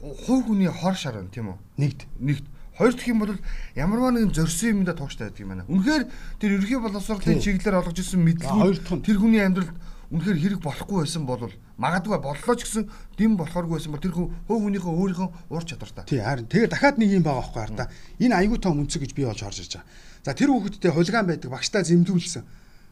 хувь 0.00 0.44
хүний 0.48 0.72
хор 0.72 0.96
шар 0.96 1.20
байна 1.20 1.28
тийм 1.28 1.52
үү? 1.52 1.58
Нэгд. 1.76 2.00
Нэгт. 2.16 2.46
Хоёр 2.80 2.96
дахь 2.96 3.12
юм 3.12 3.20
бол 3.20 3.36
ямарваа 3.76 4.10
нэгэн 4.16 4.32
зөрсөн 4.32 4.80
юмдаа 4.80 4.96
тууштай 4.96 5.28
байдаг 5.28 5.44
юм 5.44 5.52
байна. 5.52 5.68
Үнэхээр 5.68 6.04
тэр 6.40 6.50
ерхий 6.56 6.80
боловсролын 6.80 7.44
чиглэлээр 7.44 7.76
олгож 7.84 7.98
ирсэн 8.00 8.24
нь. 8.24 9.04
тэр 9.04 9.16
хүний 9.20 9.44
амьдралд 9.44 9.76
үнэхээр 10.10 10.38
хэрэг 10.42 10.60
болохгүй 10.60 11.06
байсан 11.06 11.22
бол 11.22 11.46
магадгүй 11.78 12.18
боллоо 12.18 12.54
ч 12.58 12.66
гэсэн 12.66 12.90
дэм 13.14 13.38
болохооргүй 13.38 13.78
байсан 13.78 13.94
бол 13.94 14.02
тэр 14.02 14.14
хүн 14.14 14.28
хувь 14.50 14.62
хүнийхээ 14.66 14.90
өөрийнхөө 14.90 15.28
ур 15.54 15.64
чадвартай. 15.64 16.04
Тий, 16.10 16.18
харин 16.18 16.50
тэгээ 16.50 16.66
дахиад 16.66 16.98
нэг 16.98 17.14
юм 17.14 17.22
байгаа 17.22 17.46
байхгүй 17.46 17.62
хараа. 17.62 17.88
Энэ 18.18 18.34
аюу 18.34 18.58
том 18.58 18.82
үнцэг 18.82 19.06
гэж 19.06 19.14
би 19.14 19.22
болж 19.22 19.38
харж 19.38 19.62
ирж 19.62 19.78
байгаа. 19.78 19.86
За 20.26 20.34
тэр 20.34 20.50
хүүхэдтэй 20.50 20.90
хулиган 20.90 21.26
байдаг 21.30 21.50
багштай 21.54 21.86
зэмлүүлсэн. 21.86 22.42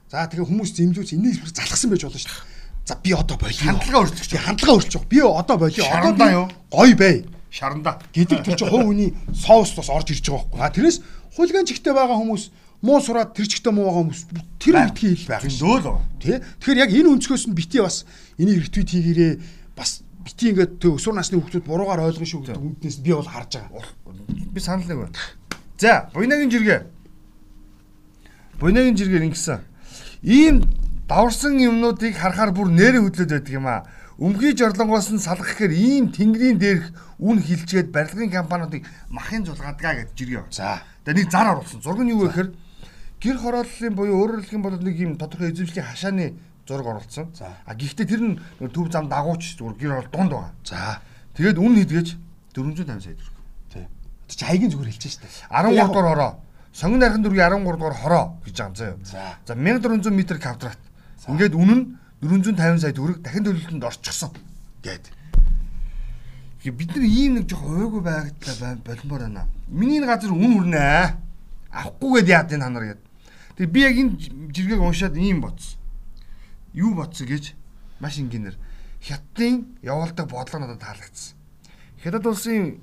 За 0.09 0.31
тэгээ 0.31 0.47
хүмүүс 0.47 0.71
зэмлүүлж 0.79 1.11
энийг 1.19 1.43
залхсан 1.43 1.91
байж 1.91 2.03
болно 2.07 2.23
шүү 2.23 2.31
дээ. 2.31 2.87
За 2.89 2.95
би 2.97 3.13
одоо 3.13 3.37
болио. 3.37 3.67
Хандлага 3.67 3.99
өөрчлөгч. 4.07 4.31
Би 4.33 4.39
хандлага 4.39 4.75
өөрчлөж. 4.79 5.05
Би 5.11 5.19
одоо 5.21 5.57
болио. 5.59 5.85
Одоо 5.91 6.13
би 6.15 6.33
юу? 6.33 6.47
Гой 6.73 6.95
бай. 6.95 7.27
Шарандаа. 7.51 8.01
гэдэг 8.15 8.45
тэр 8.45 8.57
чинь 8.57 8.71
хувь 8.73 8.89
хүний 8.89 9.13
соус 9.35 9.77
бас 9.77 9.91
орж 9.93 10.09
ирж 10.15 10.25
байгаа 10.25 10.49
байхгүй. 10.49 10.61
А 10.65 10.73
тэрнээс 10.73 10.99
хулиган 11.37 11.69
чигтэй 11.69 11.93
байгаа 11.93 12.17
хүмүүс 12.17 12.49
муу 12.83 13.01
сураад 13.03 13.35
тэр 13.35 13.47
чигтэй 13.51 13.73
муу 13.75 13.91
байгаа 13.91 14.03
хүмүүс 14.07 14.23
тэр 14.63 14.77
битгий 14.87 15.15
хэл 15.19 15.31
байх 15.31 15.43
шүү. 15.51 15.77
Л. 15.83 15.99
Тэ? 16.23 16.43
Тэгэхээр 16.63 16.83
яг 16.87 16.91
энэ 16.95 17.11
өнцгөөс 17.19 17.45
нь 17.51 17.59
бити 17.59 17.83
бас 17.83 18.07
энийг 18.39 18.71
ретвит 18.71 18.91
хийгээрээ 18.95 19.33
бас 19.75 20.07
бити 20.23 20.55
ингээд 20.55 20.79
тэг 20.79 20.95
өсвөр 20.95 21.19
насны 21.19 21.43
хүмүүс 21.43 21.67
буруугаар 21.67 22.07
ойлгоно 22.07 22.29
шүү 22.29 22.41
гэдэг 22.47 22.63
үнднээс 22.63 22.99
би 23.03 23.11
бол 23.17 23.27
харж 23.27 23.59
байгаа. 23.59 23.83
Би 24.55 24.61
санал 24.63 24.87
нэг 24.87 24.99
байна. 25.11 25.19
За, 25.79 26.11
буйнагийн 26.15 26.51
жиргээ. 26.55 26.81
Буйнагийн 28.63 28.95
жиргээр 28.99 29.27
ингэсэн. 29.27 29.59
Ийм 30.23 30.63
даварсан 31.11 31.59
юмнуудыг 31.59 32.15
харахаар 32.15 32.55
бүр 32.55 32.71
нэрээ 32.71 33.03
хөдлөд 33.03 33.31
байдаг 33.31 33.55
юм 33.55 33.67
аа. 33.67 33.87
Өмгий 34.19 34.55
жорлонгоос 34.55 35.15
нь 35.15 35.23
салгах 35.23 35.55
гэхээр 35.55 35.73
ийм 35.75 36.05
тэнгэрийн 36.11 36.59
дээрх 36.59 36.91
үн 37.23 37.39
хилжгээд 37.39 37.95
барилгын 37.95 38.35
компаниудыг 38.35 38.83
махын 39.11 39.47
зулгаадгаа 39.47 40.03
гэж 40.03 40.09
жиргээ. 40.19 40.51
За. 40.51 40.83
Тэгээ 41.07 41.23
нэг 41.23 41.31
зар 41.31 41.55
оруулсан. 41.55 41.79
Зураг 41.81 42.03
нь 42.03 42.11
юу 42.11 42.27
вэ 42.27 42.35
гэхээр 42.35 42.51
гэр 43.21 43.37
хорооллын 43.39 43.95
буюу 43.95 44.17
өөрөөр 44.23 44.41
хэлэх 44.43 44.57
юм 44.57 44.63
бол 44.63 44.77
нэг 44.79 44.97
юм 44.99 45.17
тодорхой 45.19 45.51
эзэмшлийн 45.53 45.87
хашааны 45.87 46.35
зураг. 46.67 47.03
За. 47.11 47.27
А 47.65 47.75
гэхдээ 47.75 48.07
тэр 48.07 48.23
нь 48.23 48.39
төв 48.71 48.93
зам 48.93 49.09
дагууч 49.09 49.57
зүгээр 49.59 49.77
гэр 49.79 49.91
хороол 49.91 50.13
дунд 50.13 50.31
байгаа. 50.33 50.53
За. 50.65 51.01
Тэгээд 51.35 51.59
үн 51.59 51.75
хийдгэж 51.81 52.09
450 52.55 53.01
сая 53.03 53.15
төгрөг. 53.15 53.37
Тэ. 53.73 53.89
Чи 54.29 54.45
хаягийн 54.45 54.71
зүгээр 54.71 54.91
хэлж 54.93 55.05
штэ. 55.09 55.27
13 55.51 55.75
дугаар 55.75 56.09
хороо. 56.13 56.33
Сонгон 56.73 57.01
найрхан 57.01 57.23
дөрвийн 57.23 57.51
13 57.51 57.79
дугаар 57.79 57.97
хороо 57.97 58.25
гэж 58.45 58.55
байгаа 58.55 58.69
юм 58.69 58.77
заяа. 58.77 58.97
За. 59.03 59.39
За 59.47 59.55
1400 59.55 60.13
м 60.13 60.21
квадрат. 60.39 60.79
Ингээд 61.27 61.55
үнэн 61.55 61.81
нь 61.81 61.99
450 62.23 62.79
сая 62.83 62.93
төгрөг 62.93 63.23
дахин 63.23 63.45
төлөлтөнд 63.45 63.85
орчихсон. 63.85 64.31
Тэгээ 66.59 66.75
бид 66.75 66.91
нар 66.91 67.07
ийм 67.07 67.33
нэг 67.39 67.47
жоох 67.47 67.65
ойгүй 67.71 68.03
байгадлаа 68.03 68.77
болмоор 68.83 69.23
байна. 69.31 69.47
Миний 69.69 70.03
энэ 70.03 70.11
газар 70.11 70.35
үн 70.35 70.53
хүрнэ. 70.59 71.15
Авахгүйгээд 71.71 72.29
яад 72.29 72.53
энэ 72.53 72.65
ханар 72.67 72.85
гэд. 72.91 73.08
Тэгээ 73.59 73.75
би 73.75 73.81
яг 73.83 73.97
энэ 73.99 74.13
жиргээг 74.55 74.79
уншаад 74.79 75.19
ийм 75.19 75.43
бодсон. 75.43 75.83
Юу 76.79 76.95
бодсон 76.95 77.27
гэж 77.27 77.59
маш 77.99 78.23
энгийнээр 78.23 78.55
хятадын 79.03 79.75
явуулдаг 79.83 80.31
бодлого 80.31 80.63
надад 80.63 80.79
таалагдсан. 80.79 81.35
Хятад 81.99 82.23
улсын 82.23 82.79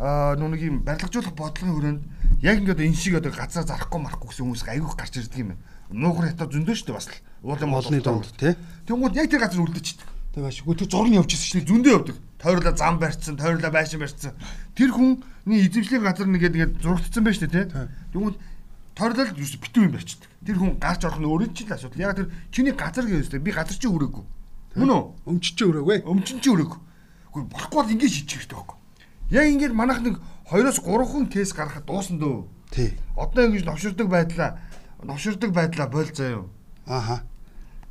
аа 0.00 0.40
нүг 0.40 0.56
юм 0.56 0.80
барилгажуулах 0.88 1.36
бодлогын 1.36 1.76
хүрээнд 1.76 2.02
яг 2.40 2.64
ингээд 2.64 2.80
энэ 2.80 2.96
шиг 2.96 3.20
одоо 3.20 3.28
газар 3.28 3.68
зарахгүй 3.68 4.00
марахгүй 4.00 4.32
гэсэн 4.32 4.44
хүмүүс 4.48 4.64
айгүйх 4.64 4.96
гарч 4.96 5.20
ирдэг 5.20 5.36
юм 5.36 5.48
байна. 5.52 5.60
Нуухар 5.92 6.32
хятад 6.32 6.48
зөндөө 6.48 6.74
шүү 6.80 6.86
дээ 6.88 6.96
бас 6.96 7.08
л. 7.12 7.20
Уулын 7.44 7.76
Олны 7.76 8.00
донд 8.00 8.32
тий. 8.40 8.56
Тэнгууд 8.88 9.16
яг 9.20 9.28
тэр 9.28 9.44
газар 9.44 9.60
үлдчихдэг. 9.60 10.08
Тэг 10.32 10.42
баш. 10.48 10.64
Гү 10.64 10.80
тэр 10.80 10.88
зураг 10.88 11.12
нь 11.12 11.20
явж 11.20 11.36
ирсэн 11.36 11.44
шүү. 11.44 11.58
Тэг 11.60 11.68
зөндөө 11.68 11.92
явдаг. 11.92 12.16
Тойрлоо 12.40 12.72
зам 12.72 12.96
барьцсан, 12.96 13.36
тойрлоо 13.36 13.68
байшин 13.68 14.00
барьцсан. 14.00 14.32
Тэр 14.72 14.90
хүний 14.96 15.60
эзэмшлийн 15.68 16.00
газар 16.00 16.24
нэгээд 16.30 16.56
ингээд 16.56 16.80
зурагдсан 16.80 17.24
байж 17.26 17.36
тээ. 17.44 17.68
Тэгвэл 18.14 18.40
тойрлол 19.00 19.32
юу 19.32 19.48
битүү 19.64 19.84
юм 19.88 19.92
барьчдаг. 19.96 20.28
Тэр 20.44 20.56
хүн 20.60 20.76
гарч 20.76 21.02
орох 21.08 21.20
нь 21.20 21.28
өөрөө 21.28 21.50
ч 21.56 21.64
л 21.64 21.72
асуудал. 21.72 22.04
Яг 22.04 22.16
тэр 22.20 22.28
чиний 22.52 22.76
газар 22.76 23.08
гэвэстэй 23.08 23.40
би 23.40 23.50
газар 23.56 23.76
чи 23.80 23.88
өрөөгүй. 23.88 24.24
Мөн 24.76 24.90
үү? 24.92 25.02
Өмчч 25.24 25.56
өрөөгөө. 25.64 26.04
Өмчин 26.04 26.38
чи 26.44 26.52
өрөөгүй. 26.52 26.80
Гэхдээ 27.32 27.48
болохгүй 27.48 27.78
бол 27.80 27.92
ингэж 27.96 28.12
шийдчих 28.12 28.44
хэрэгтэй 28.44 28.56
байхгүй. 28.60 28.76
Яг 29.32 29.46
ингээд 29.48 29.72
манайх 29.72 30.00
нэг 30.04 30.16
2-оос 30.52 30.78
3хан 30.84 31.26
кейс 31.32 31.50
гаргахад 31.56 31.88
дуусна 31.88 32.20
дөө. 32.20 32.44
Тий. 32.70 32.92
Одоо 33.16 33.48
ингэж 33.48 33.64
новширдаг 33.64 34.08
байдлаа 34.12 34.60
новширдаг 35.02 35.50
байдлаа 35.52 35.88
боль 35.88 36.12
заяа. 36.12 36.44
Ааха. 36.86 37.24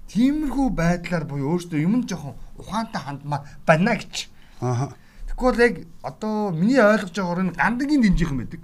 Тиймэрхүү 0.09 0.69
байдлаар 0.73 1.25
буюу 1.25 1.57
өөртөө 1.57 1.79
юм 1.81 2.05
жоохон 2.05 2.37
ухаантай 2.57 3.01
хандмаар 3.01 3.43
байна 3.65 3.97
гэж. 3.97 4.29
Ааха. 4.61 4.93
Бол 5.39 5.55
яг 5.55 5.87
одоо 6.03 6.51
миний 6.51 6.83
ойлгож 6.83 7.15
байгаагаар 7.15 7.43
энэ 7.47 7.55
гандагийн 7.55 8.01
дэмжих 8.03 8.31
юм 8.31 8.39
байдаг. 8.43 8.61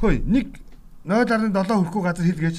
Хөөе 0.00 0.24
нэг 0.24 0.56
0.7 1.06 1.54
хүрэхгүй 1.54 2.02
газар 2.02 2.26
хэл 2.26 2.42
гэж. 2.42 2.56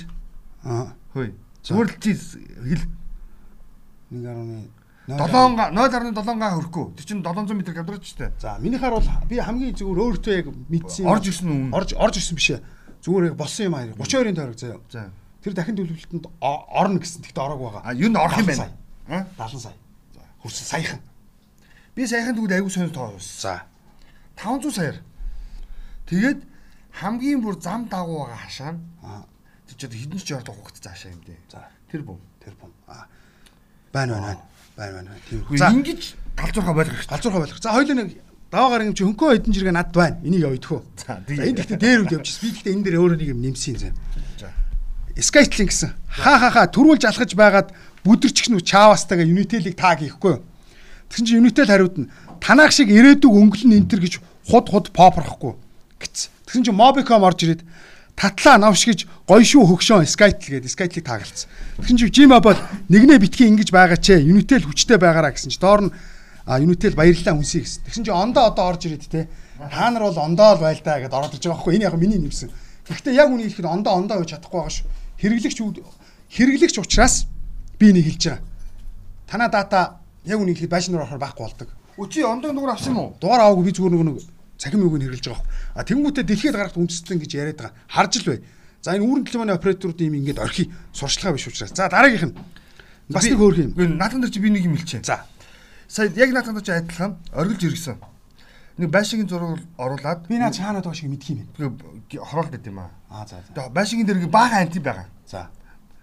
Аа. 0.63 0.95
Хөөе. 1.11 1.35
Зүгээр 1.67 1.87
л 1.91 1.99
чи 1.99 2.11
хэл 2.15 2.83
1.0 4.11 4.77
7 5.07 5.55
га 5.55 5.71
0.7 5.71 6.39
га 6.39 6.49
хөрөхгүй. 6.51 6.85
Тэр 6.99 7.05
чинь 7.07 7.23
700 7.23 7.51
м 7.55 7.63
квадрат 7.63 8.03
ч 8.03 8.15
дээ. 8.19 8.31
За 8.39 8.57
минийхаар 8.59 8.99
бол 8.99 9.07
би 9.27 9.39
хамгийн 9.39 9.75
зүгээр 9.75 9.99
өөртөө 10.03 10.33
яг 10.35 10.47
мэдсэн. 10.67 11.07
Орж 11.07 11.27
ирсэн 11.31 11.47
үү? 11.47 11.75
Орж 11.75 11.95
орж 11.95 12.15
ирсэн 12.19 12.35
биш 12.35 12.49
ээ. 12.51 12.63
Зүгээр 13.03 13.31
яг 13.31 13.35
болсон 13.39 13.71
юм 13.71 13.75
аа. 13.75 13.87
32-ын 13.95 14.35
тойрог 14.35 14.59
заяа. 14.59 14.79
За. 14.91 15.11
Тэр 15.39 15.53
дахин 15.55 15.79
төлөвлөлтөнд 15.79 16.27
орно 16.43 16.99
гэсэн. 16.99 17.23
Тэгтээ 17.23 17.39
ороагүй 17.39 17.67
байгаа. 17.71 17.83
А 17.87 17.95
юу 17.95 18.11
н 18.11 18.19
орох 18.19 18.35
юм 18.35 18.51
70 18.51 18.59
байна. 18.59 18.75
А? 19.07 19.47
70 19.47 19.63
сая. 19.63 19.75
Хүрсэн 20.43 20.65
саяхан. 20.67 20.99
Би 21.95 22.03
саяхан 22.03 22.35
тэгвэл 22.35 22.55
аягүй 22.59 22.71
сонир 22.71 22.91
тоо. 22.91 23.15
За. 23.19 23.63
500 24.35 24.75
саяар. 24.75 24.99
Тэгээд 26.11 26.43
хамгийн 26.97 27.41
бүр 27.41 27.55
зам 27.61 27.85
дагуу 27.85 28.25
байгаа 28.25 28.41
хашаа 28.41 28.71
нь 28.73 28.81
тэр 29.67 29.75
ч 29.77 29.81
хэдэн 29.85 30.19
ч 30.19 30.33
жорд 30.33 30.49
хугацаа 30.49 30.93
заашаа 30.93 31.13
юм 31.13 31.21
дээ. 31.21 31.37
За. 31.51 31.61
Тэр 31.91 32.01
бом. 32.01 32.19
Тэр 32.41 32.53
бом. 32.57 32.71
Аа. 32.87 33.05
Байна 33.93 34.17
байна. 34.17 34.37
Байна 34.77 34.93
байна. 35.03 35.11
Тийм. 35.29 35.45
Үгүй 35.45 35.57
За. 35.57 35.69
ингэж 35.69 36.01
галзуурхаа 36.33 36.73
байлгах 36.73 36.97
хэрэгтэй. 36.97 37.13
Галзуурхаа 37.13 37.41
байлгах. 37.45 37.61
За 37.61 37.71
хоёул 37.75 37.97
нэг 37.97 38.09
даваагаар 38.49 38.87
юм 38.87 38.95
чи 38.95 39.03
хөнкөө 39.03 39.29
хэдэн 39.37 39.53
жиргээ 39.53 39.75
над 39.75 39.91
байна. 39.93 40.17
Энийг 40.23 40.45
уу? 40.47 40.81
За, 40.97 41.21
энэ 41.27 41.57
гэхдээ 41.61 41.77
дээр 41.77 42.01
үл 42.07 42.15
явчих. 42.17 42.41
Би 42.41 42.49
гэхдээ 42.55 42.73
энэ 42.73 42.83
дээр 42.87 42.97
өөрөө 42.97 43.19
нэг 43.21 43.29
юм 43.35 43.41
нэмсэн 43.43 43.75
юм. 43.77 43.95
За. 44.39 44.49
Skytlink 45.17 45.69
гэсэн. 45.73 45.91
Ха 46.07 46.37
ха 46.39 46.49
ха 46.49 46.63
төрүүлж 46.69 47.03
алхаж 47.09 47.31
байгаад 47.33 47.73
бүдэрчих 48.05 48.53
нү 48.53 48.61
чаавастайгаа 48.61 49.25
Unitel-ийг 49.25 49.75
таг 49.75 49.99
хийхгүй? 49.99 50.39
Тэгсэн 51.09 51.25
чинь 51.25 51.41
Unitel 51.41 51.67
хариуд 51.67 51.97
нь 51.97 52.09
танаах 52.39 52.71
шиг 52.71 52.93
ирээдүг 52.93 53.33
өнгөлн 53.33 53.81
энтер 53.81 53.99
гэж 53.99 54.21
худ 54.47 54.65
худ 54.69 54.93
попорхгүй 54.93 55.57
гэц. 55.97 56.29
Тэгсэн 56.47 56.63
чинь 56.63 56.79
Mobicom 56.79 57.27
орж 57.27 57.43
ирээд 57.43 57.61
татлаа 58.15 58.57
навш 58.57 58.87
гэж 58.87 59.03
гоё 59.27 59.43
шүү 59.43 59.67
хөгшөө 59.67 60.07
Skytel 60.07 60.57
гэдэг 60.57 60.71
Skytel-ийг 60.71 61.05
таагалцсан. 61.05 61.51
Тэгсэн 61.83 61.97
чинь 61.99 62.31
Gmobile 62.31 62.57
нэгнээ 62.87 63.19
битгий 63.19 63.51
ингэж 63.51 63.69
байгаа 63.69 63.99
ч 63.99 64.15
Unitel 64.15 64.63
хүчтэй 64.63 64.95
байгаараа 64.95 65.35
гэсэн 65.35 65.51
чинь 65.51 65.61
доор 65.61 65.81
нь 65.85 65.93
Unitel 66.47 66.95
баярлалаа 66.95 67.35
үнсээ 67.35 67.61
гэсэн. 67.61 67.81
Тэгсэн 67.91 68.03
чинь 68.07 68.15
ондоо 68.15 68.47
одоо 68.47 68.71
орж 68.71 68.87
ирээд 68.87 69.11
те. 69.11 69.27
Та 69.59 69.91
нар 69.91 70.07
бол 70.07 70.17
ондоо 70.17 70.55
л 70.55 70.63
байл 70.63 70.79
та 70.79 71.03
гэдээ 71.03 71.19
ороод 71.19 71.35
ирж 71.35 71.43
байгаа 71.43 71.59
байхгүй. 71.59 71.75
Энэ 71.75 71.87
яг 71.91 71.95
миний 71.99 72.17
нэмсэн. 72.23 72.49
Гэхдээ 72.87 73.19
яг 73.19 73.27
үнийг 73.27 73.51
хэлэхэд 73.51 73.67
ондоо 73.67 73.93
ондоо 73.99 74.17
гэж 74.23 74.39
чадахгүй 74.39 74.55
байгаа 74.55 74.71
шүү. 74.71 74.87
Хэрэглэгч 75.19 75.57
хэрэглэгч 76.31 76.75
учраас 76.79 77.27
би 77.75 77.91
энийг 77.91 78.07
хэлж 78.07 78.23
байгаа. 78.31 78.41
Танаа 79.27 79.49
дата 79.51 79.99
яг 80.23 80.39
үнийг 80.39 80.55
хэлэхэд 80.55 80.71
байшин 80.71 80.95
руу 80.95 81.03
орохоор 81.03 81.19
байхгүй 81.19 81.43
болдог. 81.43 81.69
Өчи 81.99 82.23
ондоо 82.23 82.55
дугаар 82.55 82.79
авсан 82.79 82.95
юм 82.95 83.11
уу? 83.11 83.15
Дугаар 83.19 83.43
аваагүй 83.43 83.67
би 83.67 83.75
зүгээр 83.75 84.07
нэг 84.07 84.36
цахим 84.57 84.81
юуг 84.81 84.97
нь 84.97 85.05
хэрэглэж 85.05 85.25
байгаа. 85.29 85.45
А 85.77 85.83
тэнгуүтээ 85.85 86.25
дэлхийд 86.25 86.55
гарахт 86.57 86.77
үндэстэн 86.77 87.21
гэж 87.21 87.31
яриад 87.37 87.57
байгаа. 87.61 87.73
Харж 87.87 88.13
л 88.21 88.29
бай. 88.33 88.39
За 88.81 88.93
энэ 88.97 89.05
үүрэн 89.05 89.25
телефоны 89.25 89.53
операторууд 89.53 90.01
ийм 90.01 90.17
ингээд 90.17 90.41
орхи 90.41 90.69
сурчлага 90.93 91.37
биш 91.37 91.47
учраас. 91.47 91.73
За 91.73 91.89
дараагийнх 91.89 92.33
нь 92.33 92.35
бас 93.09 93.23
нэг 93.25 93.39
өөр 93.39 93.55
юм. 93.61 93.71
Үгүй 93.77 93.87
наатан 93.93 94.21
дээр 94.21 94.33
чи 94.33 94.39
би 94.41 94.49
нэг 94.49 94.65
юм 94.65 94.75
хэлчихэ. 94.77 95.05
За. 95.05 95.25
Сая 95.87 96.11
яг 96.13 96.33
наатан 96.33 96.57
дээр 96.57 96.65
чи 96.65 96.71
адилхан 96.71 97.17
оргилж 97.33 97.63
иргсэн. 97.63 97.97
Нэг 98.77 98.89
байшингийн 98.93 99.29
зураг 99.29 99.61
оруулаад 99.77 100.27
Би 100.27 100.37
наа 100.37 100.51
байгаа 100.51 100.93
шиг 100.93 101.09
мэдх 101.09 101.29
юм 101.29 101.47
байна. 101.57 101.73
хороолт 102.21 102.51
байт 102.51 102.67
юм 102.67 102.79
аа. 102.79 102.91
Аа 103.09 103.25
за. 103.25 103.41
Тэгээ 103.55 103.73
байшингийн 103.73 104.07
дээр 104.07 104.29
баахан 104.29 104.67
анти 104.67 104.79
байгаа. 104.79 105.07
За. 105.25 105.49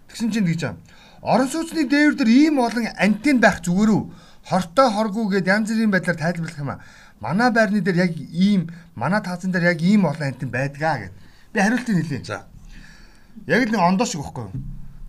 Тэгсэн 0.08 0.30
чинь 0.32 0.46
гэж 0.46 0.62
юм. 0.66 0.76
Орон 1.22 1.48
сууцны 1.48 1.86
дээвэр 1.88 2.16
дээр 2.18 2.28
ийм 2.28 2.58
олон 2.58 2.90
антин 2.98 3.40
байх 3.40 3.62
зүгээр 3.62 3.90
үү? 3.94 4.02
Хортой 4.44 4.88
хоргүй 4.92 5.40
гэд 5.40 5.48
янз 5.48 5.72
бүрийн 5.72 5.88
байдлаар 5.88 6.20
тайлбарлах 6.20 6.60
юм 6.60 6.70
аа. 6.74 6.84
Манай 7.20 7.50
байрны 7.50 7.80
дээр 7.80 7.96
яг 8.08 8.16
ийм, 8.16 8.70
манай 8.94 9.20
таацсан 9.20 9.52
дээр 9.52 9.74
яг 9.74 9.80
ийм 9.82 10.06
олон 10.06 10.28
антин 10.28 10.50
байдгаа 10.50 10.98
гэд. 10.98 11.14
Би 11.52 11.60
хариултыг 11.60 11.96
хэлье. 11.96 12.24
За. 12.24 12.46
Яг 13.46 13.68
л 13.68 13.72
нэг 13.72 13.80
ондоо 13.80 14.06
шиг 14.06 14.20
байхгүй 14.20 14.44
юу? 14.48 14.52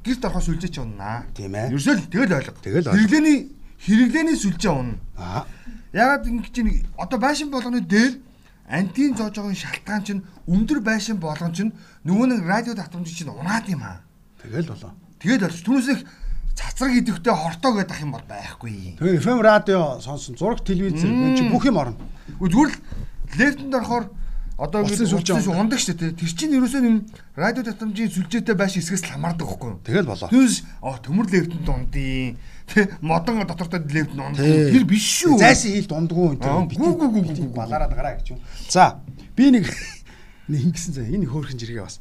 Гэрт 0.06 0.26
орохоос 0.26 0.50
үлжээч 0.50 0.78
уннаа. 0.80 1.26
Тийм 1.34 1.56
ээ. 1.56 1.74
Ерөөсөө 1.74 1.96
л 1.98 2.10
тэгэл 2.13 2.36
ойлго. 2.38 2.62
Тэгэл 2.62 2.88
ойлго. 2.88 2.94
Хэрэглээний 2.94 3.39
хэрэглээний 3.82 4.38
сүлжээ 4.38 4.72
унна. 4.72 5.02
Аа. 5.18 5.46
Ягаад 5.94 6.28
ингэ 6.28 6.50
чинь 6.54 6.86
одоо 6.98 7.20
байшин 7.20 7.50
болгоны 7.50 7.82
дээр 7.82 8.22
антин 8.70 9.15
зоож 9.15 9.36
байгаа 9.38 9.56
шалтгаан 9.56 10.04
чинь 10.04 10.22
өндөр 10.46 10.80
байшин 10.82 11.18
болгон 11.18 11.54
чинь 11.54 11.74
нөгөө 12.04 12.26
нэг 12.34 12.41
радио 12.46 12.74
татамж 12.76 13.10
чинь 13.10 13.30
унаад 13.30 13.65
юм 13.70 13.82
аа. 13.82 14.02
Тэгэл 14.41 14.70
болоо. 14.70 14.94
Тэгээд 15.22 15.41
болж 15.41 15.62
түүнээс 15.63 15.89
их 15.94 16.02
цацраг 16.56 16.91
идэвхтэй 16.96 17.36
хортоо 17.36 17.72
гэдэг 17.76 18.00
юм 18.02 18.15
бол 18.15 18.26
байхгүй. 18.26 18.96
Тэгээ 18.98 19.20
FM 19.20 19.39
радио 19.44 20.00
сонсон, 20.00 20.39
зураг 20.39 20.63
телевиз 20.63 21.04
энэ 21.04 21.36
чи 21.36 21.44
бүх 21.52 21.68
юм 21.68 21.78
орно. 21.78 22.00
Зүгээр 22.39 22.72
л 22.72 22.78
лефтэнд 23.36 23.76
орохоор 23.76 24.08
одоо 24.56 24.88
Утасны 24.88 25.04
сүлжээ 25.04 25.52
ундаг 25.52 25.80
шүү 25.84 26.00
дээ. 26.00 26.15
Тэр 26.15 26.32
чинь 26.32 26.56
ерөөсөө 26.56 26.82
юм 26.88 27.04
радио 27.36 27.63
татамжийн 27.68 28.08
сүлжээтэй 28.08 28.56
байшин 28.56 28.80
эсгээс 28.80 29.04
л 29.04 29.12
хамаардаг 29.20 29.44
байхгүй 29.52 29.70
юу? 29.76 29.84
Тэгэл 29.84 30.08
болоо. 30.08 30.32
Түүнээс 30.32 30.58
оо 30.80 30.96
төмөр 31.04 31.28
лефтэнд 31.28 31.68
ундын. 31.68 32.39
Тэ 32.72 32.88
модон 33.04 33.44
дотортой 33.44 33.84
лефтэнд. 33.84 34.39
Тий. 34.39 34.72
Тэр 34.72 34.88
биш 34.88 35.04
шүү. 35.28 35.36
Зайсан 35.44 35.76
хийлд 35.76 35.91
ундгүй 35.91 36.39
энэ 36.39 36.72
гүү. 36.72 37.52
балаараад 37.52 37.91
гараа 37.91 38.15
гэж 38.15 38.32
юм. 38.32 38.39
За, 38.72 39.04
би 39.36 39.52
нэг 39.52 39.68
нэг 40.52 40.72
ингэсэн 40.72 41.04
заа. 41.04 41.12
Энэ 41.12 41.28
хөөрхөн 41.28 41.60
жиргээ 41.60 41.84
бас. 41.84 42.00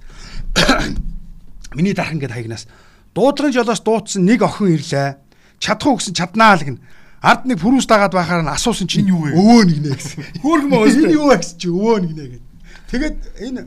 Миний 1.74 1.90
дархан 1.90 2.22
гээд 2.22 2.38
хаягнаас 2.38 2.70
дуудлагын 3.14 3.54
жолоос 3.54 3.80
дуудсан 3.80 4.26
нэг 4.26 4.42
охин 4.42 4.74
ирлээ. 4.74 5.16
Чадах 5.62 5.86
уу 5.88 5.98
гэсэн 5.98 6.14
чаднаа 6.18 6.58
л 6.58 6.66
гин. 6.66 6.78
Ард 7.24 7.48
нэг 7.48 7.62
пүрүүс 7.62 7.88
дагаад 7.88 8.12
байхаар 8.12 8.44
нь 8.44 8.52
асуусан 8.52 8.90
чинь 8.90 9.08
юу 9.08 9.24
вэ? 9.24 9.32
өвөө 9.32 9.62
нэг 9.64 9.78
нэ 9.80 9.90
гэсэн. 9.96 10.20
Шүү 10.44 10.60
дээ. 10.68 11.08
Энэ 11.08 11.14
юу 11.16 11.26
вэ 11.32 11.36
гэсэн 11.40 11.56
чи 11.56 11.68
өвөө 11.72 11.96
нэг 12.04 12.12
нэ 12.12 12.24
гэд. 12.36 12.44
Тэгээд 12.92 13.16
энэ 13.48 13.62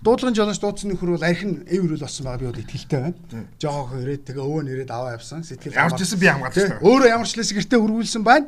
дуудлагын 0.00 0.36
жолоос 0.38 0.60
дуудсан 0.62 0.88
нөхөр 0.94 1.10
бол 1.18 1.28
архин 1.28 1.52
эврэл 1.68 2.00
болсон 2.00 2.24
байгаа 2.24 2.40
би 2.40 2.48
бол 2.48 2.62
итгэлтэй 2.64 3.00
байна. 3.04 3.44
Жогоохоо 3.60 3.98
ирээд 4.00 4.22
тэгээ 4.24 4.44
өвөө 4.48 4.62
нэрээд 4.64 4.90
аваа 4.94 5.16
явсан. 5.20 5.44
Сэтгэл 5.44 5.76
Ямар 5.76 5.92
ч 5.92 6.00
гэсэн 6.00 6.18
би 6.20 6.28
хамгаалж 6.32 6.54
Тэ, 6.56 6.64
байгаа. 6.64 6.84
Өөрөө 6.88 7.08
ямар 7.12 7.28
ч 7.28 7.32
лээс 7.36 7.52
гэртээ 7.52 7.80
хөрвүүлсэн 7.84 8.22
байна. 8.24 8.46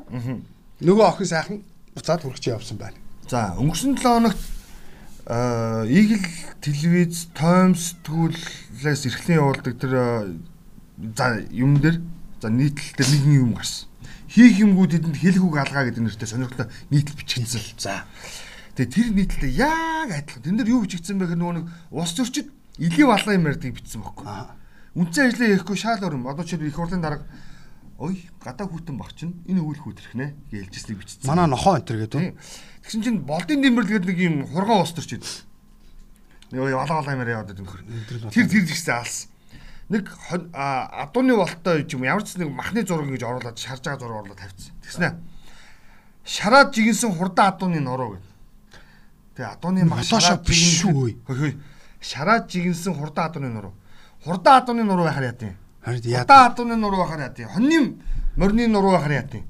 Нөгөө 0.80 1.04
охин 1.04 1.28
сайхан 1.28 1.56
буцаад 1.92 2.22
хүрч 2.24 2.44
явсан 2.48 2.76
байна. 2.80 2.96
За 3.28 3.52
өнгөрсөн 3.60 3.96
7 3.96 4.08
хоногт 4.08 4.40
аа 5.26 5.82
Eagle 5.90 6.22
телевиз, 6.62 7.26
Times 7.34 7.98
тгүүлээс 8.06 9.10
эрхлэн 9.10 9.42
явуулдаг 9.42 9.74
тэр 9.74 9.92
аа, 9.98 10.30
за 11.18 11.42
юм 11.50 11.82
дээр 11.82 11.98
за 12.38 12.46
нийтлэл 12.46 12.94
дээр 12.94 13.10
нэгэн 13.10 13.34
юм 13.42 13.52
гарсан. 13.58 13.90
Хийх 14.30 14.62
юмгууд 14.62 14.94
эдэнд 14.94 15.18
хэлэх 15.18 15.42
үг 15.42 15.58
алгаа 15.58 15.90
гэдэг 15.90 16.02
нэртэй 16.06 16.30
сонирхолтой 16.30 16.70
нийтлэл 16.94 17.18
бичигдсэн. 17.18 17.74
За. 17.74 18.06
Тэгээ 18.78 18.94
тэр 18.94 19.08
нийтлэлтэй 19.18 19.52
яг 19.58 20.14
адилхан. 20.14 20.42
Тэн 20.46 20.56
дээр 20.62 20.70
юу 20.78 20.86
бичигдсэн 20.86 21.18
бэ 21.18 21.26
гэхээр 21.26 21.42
нөгөө 21.42 21.56
нэг 21.58 21.66
ус 21.90 22.10
зөрчид 22.14 22.46
илий 22.78 23.06
балган 23.10 23.34
юм 23.34 23.50
ярьдаг 23.50 23.74
бичсэн 23.74 24.06
байхгүй. 24.06 24.30
Үнцэн 24.94 25.26
ажлаа 25.26 25.48
хийхгүй 25.58 25.76
шаал 25.76 26.06
өрөм. 26.06 26.30
Одоо 26.30 26.44
чи 26.46 26.54
их 26.54 26.76
хурлын 26.78 27.02
дарга 27.02 27.26
ой 27.98 28.28
гадаа 28.44 28.68
хүүтэн 28.68 28.96
баг 29.00 29.16
чинь 29.16 29.40
энэ 29.48 29.64
үйл 29.64 29.80
хүүтрэх 29.80 30.12
нэ 30.14 30.36
гэж 30.52 30.68
хэлжсэнийг 30.68 31.00
бичсэн. 31.00 31.24
Манай 31.24 31.48
нохоо 31.48 31.80
энтер 31.80 31.96
гэдэг. 32.04 32.36
Тэгсэн 32.86 33.02
чинь 33.02 33.18
болдын 33.26 33.66
дэмбэр 33.66 33.82
гэдэг 33.82 34.06
нэг 34.14 34.18
юм 34.22 34.36
хурган 34.46 34.86
ус 34.86 34.94
төрчид. 34.94 35.26
Нэг 36.54 36.70
валаа 36.70 37.02
валаа 37.02 37.18
юмараа 37.18 37.42
яваад 37.42 37.50
байдаг 37.50 37.66
нөхөр. 37.66 37.82
Тэр 38.30 38.46
тэр 38.46 38.62
ихсэн 38.62 38.94
алс. 38.94 39.26
Нэг 39.90 40.06
адууны 40.30 41.34
болтой 41.34 41.82
юм 41.82 42.06
ямар 42.06 42.22
ч 42.22 42.38
нэг 42.38 42.46
махны 42.54 42.86
зураг 42.86 43.10
ингэж 43.10 43.26
оруулаад 43.26 43.58
шарж 43.58 43.82
байгаа 43.82 43.98
зураг 43.98 44.18
оруулаад 44.22 44.38
тавьчихсан. 44.38 44.78
Тэгснэ. 44.86 45.08
Шараад 46.22 46.70
жигэнсэн 46.70 47.10
хурдан 47.10 47.50
адууны 47.50 47.82
нуруу 47.82 48.14
гэдэг. 48.14 48.30
Тэгээ 49.34 49.50
адууны 49.50 49.82
Мотошоп 49.90 50.46
биш 50.46 50.86
шүү. 50.86 51.58
Шараад 51.98 52.46
жигэнсэн 52.46 52.94
хурдан 52.94 53.26
адууны 53.26 53.50
нуруу. 53.50 53.74
Хурдан 54.22 54.62
адууны 54.62 54.86
нуруу 54.86 55.10
байхаар 55.10 55.34
яа 55.34 55.34
тийм. 55.34 55.58
Хурдан 55.82 56.50
адууны 56.54 56.78
нуруу 56.78 57.02
байхаар 57.02 57.26
яа 57.26 57.34
тийм. 57.34 57.50
Хоньны 57.50 57.98
морины 58.38 58.70
нуруу 58.70 58.94
байхаар 58.94 59.22
яа 59.22 59.26
тийм. 59.26 59.46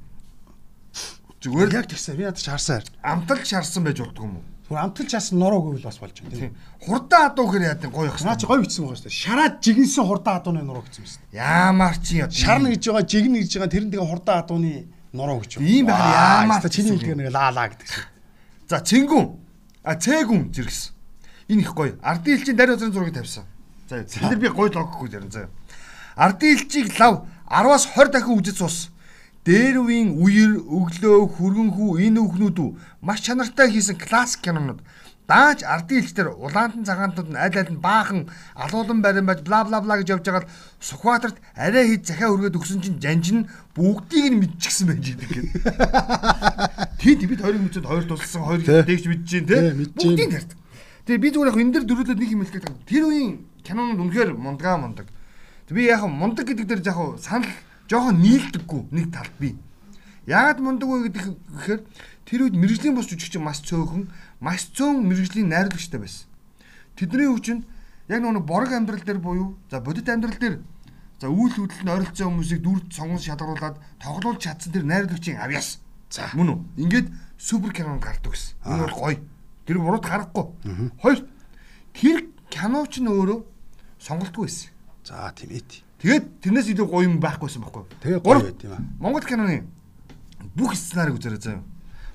Зүгээр 1.41 1.69
л 1.69 1.77
Яг 1.77 1.87
тэгсэн. 1.87 2.17
Би 2.17 2.25
надад 2.25 2.41
ч 2.41 2.49
харсаар. 2.49 2.85
амталж 3.03 3.45
шарсан 3.47 3.85
байж 3.85 4.01
болдгоо 4.01 4.25
юм 4.27 4.37
уу? 4.41 4.45
Түр 4.67 4.83
амталж 4.83 5.09
чаасан 5.15 5.39
нуруу 5.39 5.63
гэвэл 5.63 5.87
бас 5.87 5.99
болж 6.03 6.17
байна. 6.27 6.35
Тийм. 6.35 6.57
Хурдан 6.83 7.31
адуу 7.31 7.47
гэхээр 7.47 7.71
яа 7.71 7.79
тийм 7.79 7.93
гоё 7.95 8.11
Наа 8.11 8.35
чи 8.35 8.47
гоё 8.51 8.61
бичсэн 8.67 8.83
байгаа 8.83 8.99
шүү 8.99 9.07
дээ. 9.07 9.21
Шараад 9.23 9.55
жигэнсэн 9.63 10.05
хурдан 10.11 10.35
адууны 10.43 10.63
нуруу 10.67 10.83
гэсэн 10.83 11.05
юм 11.05 11.07
шүү 11.07 11.21
дээ. 11.23 11.39
Яамаар 11.39 11.97
чи 12.03 12.13
яа. 12.19 12.31
Шарна 12.35 12.69
гэж 12.75 12.83
байгаа, 12.91 13.07
жигнэ 13.07 13.39
гэж 13.47 13.53
байгаа 13.63 13.71
тэрэн 13.71 13.91
тэгээ 13.95 14.11
хурдан 14.11 14.37
адууны 14.43 14.73
нуруу 15.15 15.39
гэж. 15.45 15.51
Тийм 15.63 15.87
байхад 15.87 16.11
яамаар 16.11 16.59
Яамаа 16.59 16.75
чиний 16.75 16.93
хэлдэг 16.99 17.15
нэг 17.15 17.31
лаа 17.31 17.51
лаа 17.55 17.69
гэдэг 17.71 17.87
шиг. 17.87 18.05
За 18.67 18.77
цэнгүн. 18.83 19.27
А 19.87 19.95
цээгүн 19.95 20.43
зэрэгсэн. 20.51 20.91
Энэ 21.47 21.63
их 21.63 21.73
гоё. 21.79 21.95
Ардын 22.03 22.35
элчийн 22.35 22.57
дарь 22.59 22.75
узрын 22.75 22.91
зургийг 22.91 23.15
тавьсан. 23.15 23.47
За 23.87 24.03
тэр 24.03 24.35
би 24.35 24.51
гоё 24.51 24.75
логохгүй 24.75 25.15
зарим 25.15 25.31
заа. 25.31 25.47
Ардын 26.19 26.59
элчийг 26.59 26.91
лав 26.99 27.23
10-аас 27.47 27.87
20 27.95 28.11
дахин 28.11 28.35
үзэж 28.35 28.59
суус. 28.59 28.91
Дээр 29.47 29.79
үеийн 29.79 30.19
үер, 30.19 30.59
өглөө, 30.59 31.39
хөргөнхүү 31.39 32.03
энэ 32.03 32.19
үхнүүд 32.19 32.59
үү 32.59 32.71
маш 32.99 33.23
чанартай 33.23 33.71
хийсэн 33.71 33.95
классик 33.95 34.43
кинонууд. 34.43 34.83
Дааж 35.31 35.63
ардын 35.63 36.03
элчдэр 36.03 36.35
улаантан 36.35 36.83
цагаантууд 36.83 37.31
нь 37.31 37.39
аль 37.39 37.55
аль 37.55 37.71
нь 37.71 37.79
баахан 37.79 38.27
алуулан 38.59 39.03
барин 39.07 39.27
байж 39.27 39.47
бла 39.47 39.63
бла 39.63 39.79
бла 39.83 39.99
гэж 40.03 40.19
явж 40.19 40.27
байгаа 40.27 40.47
л 40.47 40.51
Сүхбаатарт 40.83 41.39
арай 41.55 41.95
хэд 41.95 42.11
захиа 42.11 42.31
өргөд 42.35 42.59
өгсөн 42.59 42.83
чинь 42.83 42.99
жанжин 42.99 43.47
бүгдийг 43.75 44.35
нь 44.35 44.39
мэдчихсэн 44.43 44.87
байж 44.91 45.15
идэг 45.15 45.31
гэх. 45.31 45.47
Тэд 47.03 47.23
бид 47.27 47.43
хоёрыг 47.43 47.63
мэдчихэд 47.63 47.87
хоёр 47.87 48.05
тусалсан 48.07 48.43
хоёр 48.51 48.63
дээ 48.67 48.83
Тэ, 49.47 49.47
те. 49.47 49.75
Бүгдийг 49.95 50.31
тарт. 50.31 50.51
Тэгээ 51.07 51.23
би 51.23 51.29
зүгээр 51.31 51.51
яг 51.55 51.59
энэ 51.63 51.75
дэр 51.75 51.85
дөрүүлээд 51.87 52.19
нэг 52.19 52.31
юм 52.35 52.43
хэлэх 52.43 52.55
гэдэг. 52.67 52.87
Тэр 52.87 53.03
үеийн 53.11 53.35
кинонууд 53.67 54.03
үнэхээр 54.11 54.31
мундгаа 54.35 54.79
мундаг. 54.79 55.07
Би 55.71 55.91
яг 55.91 56.03
мундаг 56.07 56.47
гэдэг 56.47 56.67
дээр 56.67 56.83
яг 56.87 56.99
санал 57.19 57.51
жоохон 57.91 58.21
нийлдэггүй 58.21 58.81
нэг 58.91 59.13
талд 59.15 59.35
би. 59.39 59.57
Яагаад 60.27 60.59
мундаг 60.59 60.89
вэ 60.91 61.07
гэдэг 61.07 61.25
гэхээр 61.55 61.81
тэр 62.27 62.41
үед 62.43 62.57
мэрэгжлийн 62.59 62.99
бус 62.99 63.07
жүжигч 63.07 63.39
маш 63.39 63.63
цөөхөн, 63.63 64.11
маш 64.43 64.67
цөөн 64.75 65.07
мэрэгжлийн 65.07 65.47
найруулагчтай 65.47 66.03
байсан. 66.03 66.27
Тэдний 66.99 67.31
хүчинд 67.31 67.63
яг 68.11 68.21
нэг 68.23 68.43
борог 68.43 68.75
амьдрал 68.75 69.03
дээр 69.07 69.23
буюу 69.23 69.55
за 69.71 69.79
бодит 69.79 70.11
амьдрал 70.11 70.35
дээр 70.35 70.59
за 71.23 71.31
үйл 71.31 71.55
хөдлөлд 71.55 71.87
ойролцоо 71.87 72.27
хүмүүсийг 72.27 72.61
дүр 72.63 72.83
сонгон 72.91 73.23
шалгаруулад 73.23 73.79
тоглуулж 74.03 74.43
чадсан 74.43 74.73
тэр 74.75 74.85
найруулагчийн 74.85 75.39
авьяас. 75.39 75.79
За 76.11 76.27
мөн 76.35 76.51
үү? 76.51 76.59
Ингээд 76.83 77.09
супер 77.39 77.71
кинонд 77.71 78.03
гардаг 78.03 78.35
гэсэн. 78.35 78.59
Энэ 78.67 78.83
бол 78.83 78.99
гоё. 78.99 79.19
Тэр 79.67 79.79
бурууд 79.79 80.05
гарахгүй. 80.05 80.47
Хоёр 80.99 81.19
тэр 81.95 82.19
киноч 82.51 82.99
нь 82.99 83.11
өөрөө 83.11 83.39
сонголтгүй 84.03 84.45
байсан. 84.51 84.71
За 85.07 85.31
тийм 85.31 85.55
ээ. 85.55 85.86
Тэгээд 86.07 86.27
тэрнээс 86.39 86.69
илүү 86.71 86.87
гоё 86.87 87.03
юм 87.11 87.19
байхгүйсэн 87.19 87.63
байхгүй. 87.67 87.83
Тэгээ 87.99 88.21
гоё 88.23 88.39
байт 88.47 88.63
юм 88.63 88.73
аа. 88.79 88.83
Монгол 89.03 89.27
киноны 89.27 89.67
бүх 90.55 90.79
сценарийг 90.79 91.19
үзээрэй 91.19 91.43
заяа. 91.43 91.63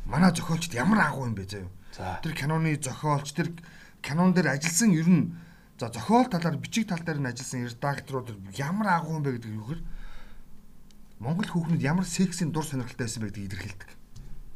Манай 0.08 0.32
зохиолчд 0.32 0.72
ямар 0.80 1.04
агуу 1.12 1.28
юм 1.28 1.36
бэ 1.36 1.44
заяа. 1.44 1.68
За. 1.92 2.24
Тэр 2.24 2.32
киноны 2.32 2.80
зохиолч 2.80 3.36
тэр 3.36 3.52
кинон 4.00 4.32
дээр 4.32 4.56
ажилласан 4.56 4.96
ер 4.96 5.08
нь 5.12 5.36
за 5.76 5.92
зохиол 5.92 6.32
талаар 6.32 6.56
бичиг 6.56 6.88
тал 6.88 7.04
дээр 7.04 7.20
нь 7.20 7.28
ажилласан 7.28 7.68
редакторууд 7.68 8.32
ямар 8.56 8.88
агуу 8.96 9.20
юм 9.20 9.24
бэ 9.28 9.36
гэдэг 9.36 9.52
юу 9.60 9.68
гэхээр 9.68 9.84
Монгол 11.20 11.52
хүүхнүүд 11.52 11.84
ямар 11.84 12.08
сексийн 12.08 12.50
дур 12.56 12.64
сонирхолтой 12.64 13.06
байсан 13.06 13.22
бэ 13.22 13.28
гэдгийг 13.30 13.52
илэрхийлдэг. 13.52 13.90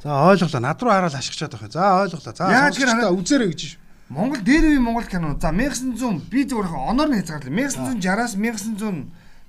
За 0.02 0.32
ойлголоо. 0.32 0.62
Над 0.64 0.80
руу 0.82 0.92
хараад 0.96 1.14
ашигчаад 1.14 1.52
байх. 1.60 1.70
За 1.76 2.02
ойлголоо. 2.08 2.32
За 2.34 2.48
сонсогчдоо 2.48 2.88
хараа- 2.88 3.14
үзээрэй 3.20 3.50
гэж 3.52 3.60
шүү. 3.68 3.80
Монгол 4.10 4.42
дээр 4.42 4.64
үе 4.74 4.80
Монгол 4.80 5.06
кино. 5.06 5.38
За 5.38 5.52
1900 5.52 6.26
би 6.30 6.46
зөвхөн 6.46 6.90
оноор 6.90 7.10
нь 7.14 7.20
хязгаарлаа. 7.22 7.54
1960-аас 7.70 8.34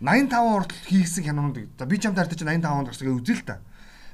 1985 0.01 0.65
хүртэл 0.65 0.85
хийгсэн 0.89 1.23
кинонууд. 1.23 1.57
За 1.77 1.85
би 1.85 1.97
ч 1.97 2.05
юм 2.09 2.15
таартай 2.15 2.37
чи 2.37 2.45
85 2.45 2.65
онд 2.71 2.87
гарсан 2.89 3.05
гэж 3.07 3.17
үзэл 3.21 3.43
та. 3.45 3.57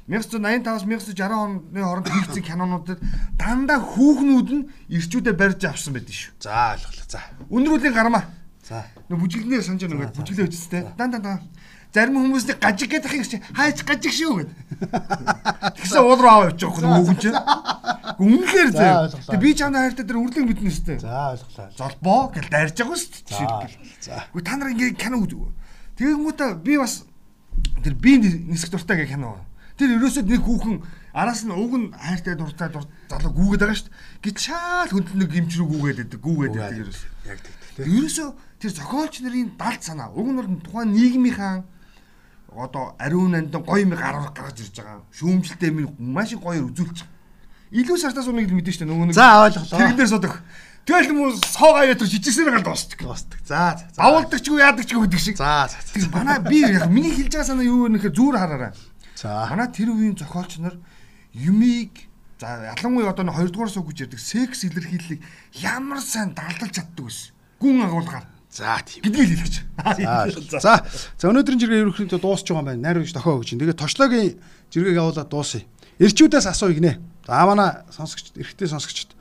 1985-аас 0.08 0.84
1960 0.88 1.20
оны 1.36 1.80
хооронд 1.84 2.08
хийгсэн 2.08 2.44
кинонуудад 2.44 3.00
дандаа 3.36 3.80
хүүхнүүд 3.84 4.50
нь 4.56 4.68
ирчүүдэд 4.88 5.36
барьж 5.36 5.64
авсан 5.68 5.96
байдаг 6.00 6.16
шүү. 6.16 6.32
За 6.40 6.76
ойлголоо. 6.80 7.08
За. 7.12 7.20
Өндрүүлийн 7.52 7.96
гармаа. 7.96 8.24
За. 8.64 8.88
Нөө 9.12 9.20
бүжиглэнээр 9.20 9.64
санаж 9.68 9.84
байгаа 9.84 9.96
ингээд 10.12 10.16
бүжиглээ 10.16 10.48
үжстэй. 10.48 10.84
Дан 10.96 11.12
дан 11.12 11.24
дан. 11.24 11.40
Зарим 11.92 12.20
хүмүүсний 12.20 12.56
гажиг 12.60 12.92
гэдэг 12.92 13.14
их 13.16 13.28
чи 13.32 13.40
хайч 13.56 13.84
гажиг 13.88 14.12
шүү 14.12 14.34
гэд. 14.44 14.52
Тэгсэн 15.80 16.04
уул 16.04 16.20
руу 16.20 16.32
аваа 16.32 16.52
явчих 16.52 16.68
واخ 16.68 16.84
нөгөн 16.84 17.18
чи. 17.18 17.32
Үнэхээр 18.22 18.70
За, 18.76 18.78
зөө. 18.78 18.92
ойлголоо. 19.08 19.32
Тэг 19.32 19.40
би 19.40 19.50
чамд 19.56 19.76
хайртай 19.80 20.06
тэр 20.06 20.20
үрлэг 20.20 20.46
мэднэ 20.46 20.68
өстэй. 20.68 21.00
За 21.00 21.32
ойлголоо. 21.32 21.68
Золбоо 21.80 22.22
гэл 22.36 22.52
дайрж 22.52 22.76
байгаа 22.76 22.98
шүү 23.00 23.12
дээ. 23.12 23.24
За. 23.24 23.32
жишээлбэл. 23.34 23.76
За. 24.04 24.16
Гэхдээ 24.36 24.46
та 24.46 24.56
нар 24.60 24.72
ингээд 24.76 25.00
кино 25.00 25.18
үзв. 25.24 25.48
Тэгэнгүүтээ 25.99 26.51
би 26.65 26.79
бас 26.79 27.05
тэр 27.85 27.95
би 27.95 28.17
нисэх 28.19 28.71
дуртай 28.73 28.97
гэх 29.05 29.13
кино. 29.15 29.37
Тэр 29.77 29.97
ерөөсөө 29.99 30.25
нэг 30.29 30.43
хүүхэн 30.45 30.77
араас 31.13 31.45
нь 31.45 31.53
уг 31.53 31.73
нь 31.77 31.93
хайртай 31.93 32.37
дуртай 32.37 32.69
дур 32.73 32.85
залуу 33.09 33.33
гүүгээд 33.33 33.61
байгаа 33.61 33.77
шүү 33.77 33.89
дээ. 33.89 33.97
Гэт 34.25 34.39
шаал 34.41 34.91
хөдөл 34.93 35.19
нэг 35.21 35.31
гимчрүү 35.33 35.67
гүүгээд 35.69 35.99
байдаг. 36.01 36.21
Гүүгээд 36.23 36.55
байдаг 36.57 36.81
ерөөсөө. 36.87 37.11
Яг 37.29 37.39
тэгдэг 37.41 37.69
те. 37.77 37.83
Ерөөсөө 37.89 38.29
тэр 38.63 38.71
зохиолч 38.73 39.15
нарын 39.21 39.51
далд 39.59 39.83
санаа. 39.83 40.09
Уг 40.17 40.29
нь 40.29 40.37
бол 40.39 40.49
тухайн 40.65 40.93
нийгмийнхаа 40.93 41.65
одоо 42.53 42.97
ариун 43.01 43.35
андан 43.35 43.63
гоё 43.65 43.81
юм 43.85 43.97
гаргаж 43.97 44.33
гаргаж 44.37 44.59
ирж 44.61 44.77
байгаа. 44.77 45.05
Шүүмжлэлтэй 45.13 45.71
минь 45.73 45.89
маш 45.99 46.37
гоёор 46.37 46.69
үзүүлж 46.69 46.99
байгаа. 47.01 47.21
Илүү 47.73 47.97
сартаас 47.97 48.29
өмнө 48.29 48.53
мэдэн 48.53 48.73
шүү 48.77 48.85
дээ. 48.85 48.93
Нөгөө 48.93 49.07
нэг 49.09 49.17
За 49.17 49.49
ойлголоо. 49.49 49.73
тэрэн 49.73 49.97
дээр 49.97 50.09
содох. 50.13 50.37
Тэгэл 50.83 51.15
хүмүүс 51.15 51.37
суугаа 51.55 51.87
ятар 51.87 52.11
жижигсээр 52.11 52.51
гал 52.51 52.67
дуусдаг. 52.67 52.99
Дуустдаг. 52.99 53.39
За. 53.47 53.79
за. 53.79 54.03
Авалдаг 54.03 54.43
ч 54.43 54.51
юу 54.51 54.59
яадаг 54.59 54.83
ч 54.83 54.99
юу 54.99 55.07
гэдэг 55.07 55.21
шиг. 55.23 55.37
За. 55.39 55.71
за. 55.71 55.79
Тэр 55.95 56.11
манай 56.11 56.43
би 56.43 56.67
яг 56.67 56.91
миний 56.91 57.15
хэлж 57.15 57.31
байгаа 57.31 57.47
санаа 57.55 57.63
юу 57.63 57.87
вэ 57.87 57.95
нэхэ 57.95 58.11
зүүр 58.11 58.35
хараарай. 58.35 58.75
За. 59.15 59.47
Манай 59.47 59.71
тэр 59.71 59.95
үеийн 59.95 60.19
зохиолч 60.19 60.59
нар 60.59 60.75
юмыг 61.39 62.11
за 62.43 62.75
ялангуяа 62.75 63.15
одоо 63.15 63.31
2 63.31 63.55
дугаар 63.55 63.71
сууг 63.71 63.95
гэж 63.95 64.11
ярьдаг 64.11 64.19
секс 64.19 64.67
илэрхийллийг 64.67 65.23
ямар 65.63 66.03
сайн 66.03 66.35
далдалж 66.35 66.75
чаддаг 66.75 67.07
байсан. 67.07 67.31
Гүн 67.63 67.87
агуулгаар 67.87 68.27
За 68.51 68.83
тийм. 68.83 69.07
гэдгийг 69.07 69.39
хэлж. 69.39 69.57
За. 70.59 70.83
За. 70.83 71.31
Өнөөдрийн 71.31 71.63
жиргээ 71.63 71.87
ерөнхийдөө 71.87 72.19
дуусч 72.19 72.51
байгаа 72.51 72.59
юм 72.59 72.69
байна. 72.69 72.83
Найруулж 72.91 73.15
тохио 73.15 73.39
гэж. 73.39 73.55
Тэгээд 73.55 73.79
точлоогийн 73.79 74.35
жиргээг 74.75 74.99
явуулаад 74.99 75.31
дуусъя. 75.31 75.63
Ирчүүдээс 76.03 76.51
асууя 76.51 76.75
гинэ. 76.75 76.99
За 77.25 77.47
манай 77.47 77.87
сонсогч 77.95 78.35
эрэгтэй 78.37 78.69
сонсогчд 78.69 79.17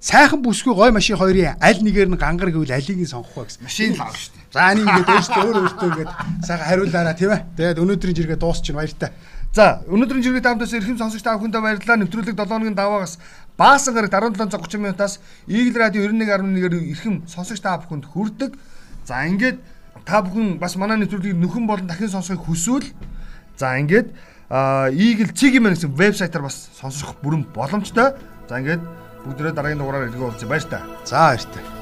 сайхан 0.00 0.42
бүсгүй 0.42 0.74
гой 0.74 0.90
машин 0.94 1.18
хоёрын 1.18 1.58
аль 1.58 1.82
нэгээр 1.82 2.08
нь 2.14 2.18
гангар 2.18 2.54
гэвэл 2.54 2.70
алийг 2.70 3.02
нь 3.02 3.10
сонгох 3.10 3.34
вэ 3.34 3.50
гэсэн. 3.50 3.66
Машин 3.66 3.92
лав 3.98 4.14
шүү 4.14 4.30
дээ. 4.30 4.46
За 4.54 4.70
энийг 4.70 4.86
ингээд 4.86 5.10
өөртөө 5.10 5.42
өөр 5.42 5.58
өөртөө 5.58 5.88
ингээд 5.90 6.10
сайхан 6.46 6.66
хариулаараа 6.70 7.16
тийм 7.18 7.30
ээ. 7.34 7.42
Тэгээд 7.58 7.82
өнөөдрийн 7.82 8.16
жиргээ 8.18 8.38
дуусч 8.38 8.64
байна 8.70 8.78
баяртай. 8.78 9.10
За 9.50 9.82
өнөөдрийн 9.90 10.22
жиргээ 10.22 10.44
таамтаас 10.46 10.72
эрхэм 10.78 10.98
сонсогч 11.02 11.22
та 11.26 11.34
бүхэндээ 11.34 11.62
баярлалаа. 11.66 11.98
Нэвтрүүлэг 11.98 12.36
7 12.38 12.46
хоногийн 12.46 12.78
даваагаас 12.78 13.18
баасан 13.58 13.94
гарагт 13.98 14.14
17:30 14.14 14.78
минутаас 14.78 15.18
Eagle 15.50 15.78
Radio 15.82 16.06
91.1-ээр 16.06 16.74
эрхэм 16.94 17.26
сонсогч 17.26 17.58
та 17.58 17.80
бүхэнд 17.82 18.06
хүрдэг. 18.06 18.54
За 19.02 19.26
ингээд 19.26 19.58
та 20.06 20.22
бүхэн 20.22 20.62
бас 20.62 20.78
манай 20.78 21.02
нэвтрүүлгийг 21.02 21.34
нөхөн 21.42 21.66
болон 21.66 21.90
дахин 21.90 22.06
сонсохыг 22.06 22.46
хүсвэл 22.46 22.86
за 23.58 23.74
ингээд 23.82 24.14
Eagle 24.94 25.34
Cig 25.34 25.58
мэн 25.58 25.74
гэсэн 25.74 25.90
вебсайтаар 25.90 26.46
бас 26.46 26.70
сонсох 26.78 27.18
бүрэн 27.18 27.50
боломжтой. 27.50 28.14
За 28.46 28.62
ингээд 28.62 29.07
бүгдээ 29.28 29.54
дараагийн 29.56 29.80
дугаараар 29.80 30.08
илгөө 30.08 30.28
уулзъя. 30.28 30.48
Баяр 30.48 30.64
та. 30.64 30.80
За 31.04 31.16
баяртай. 31.32 31.77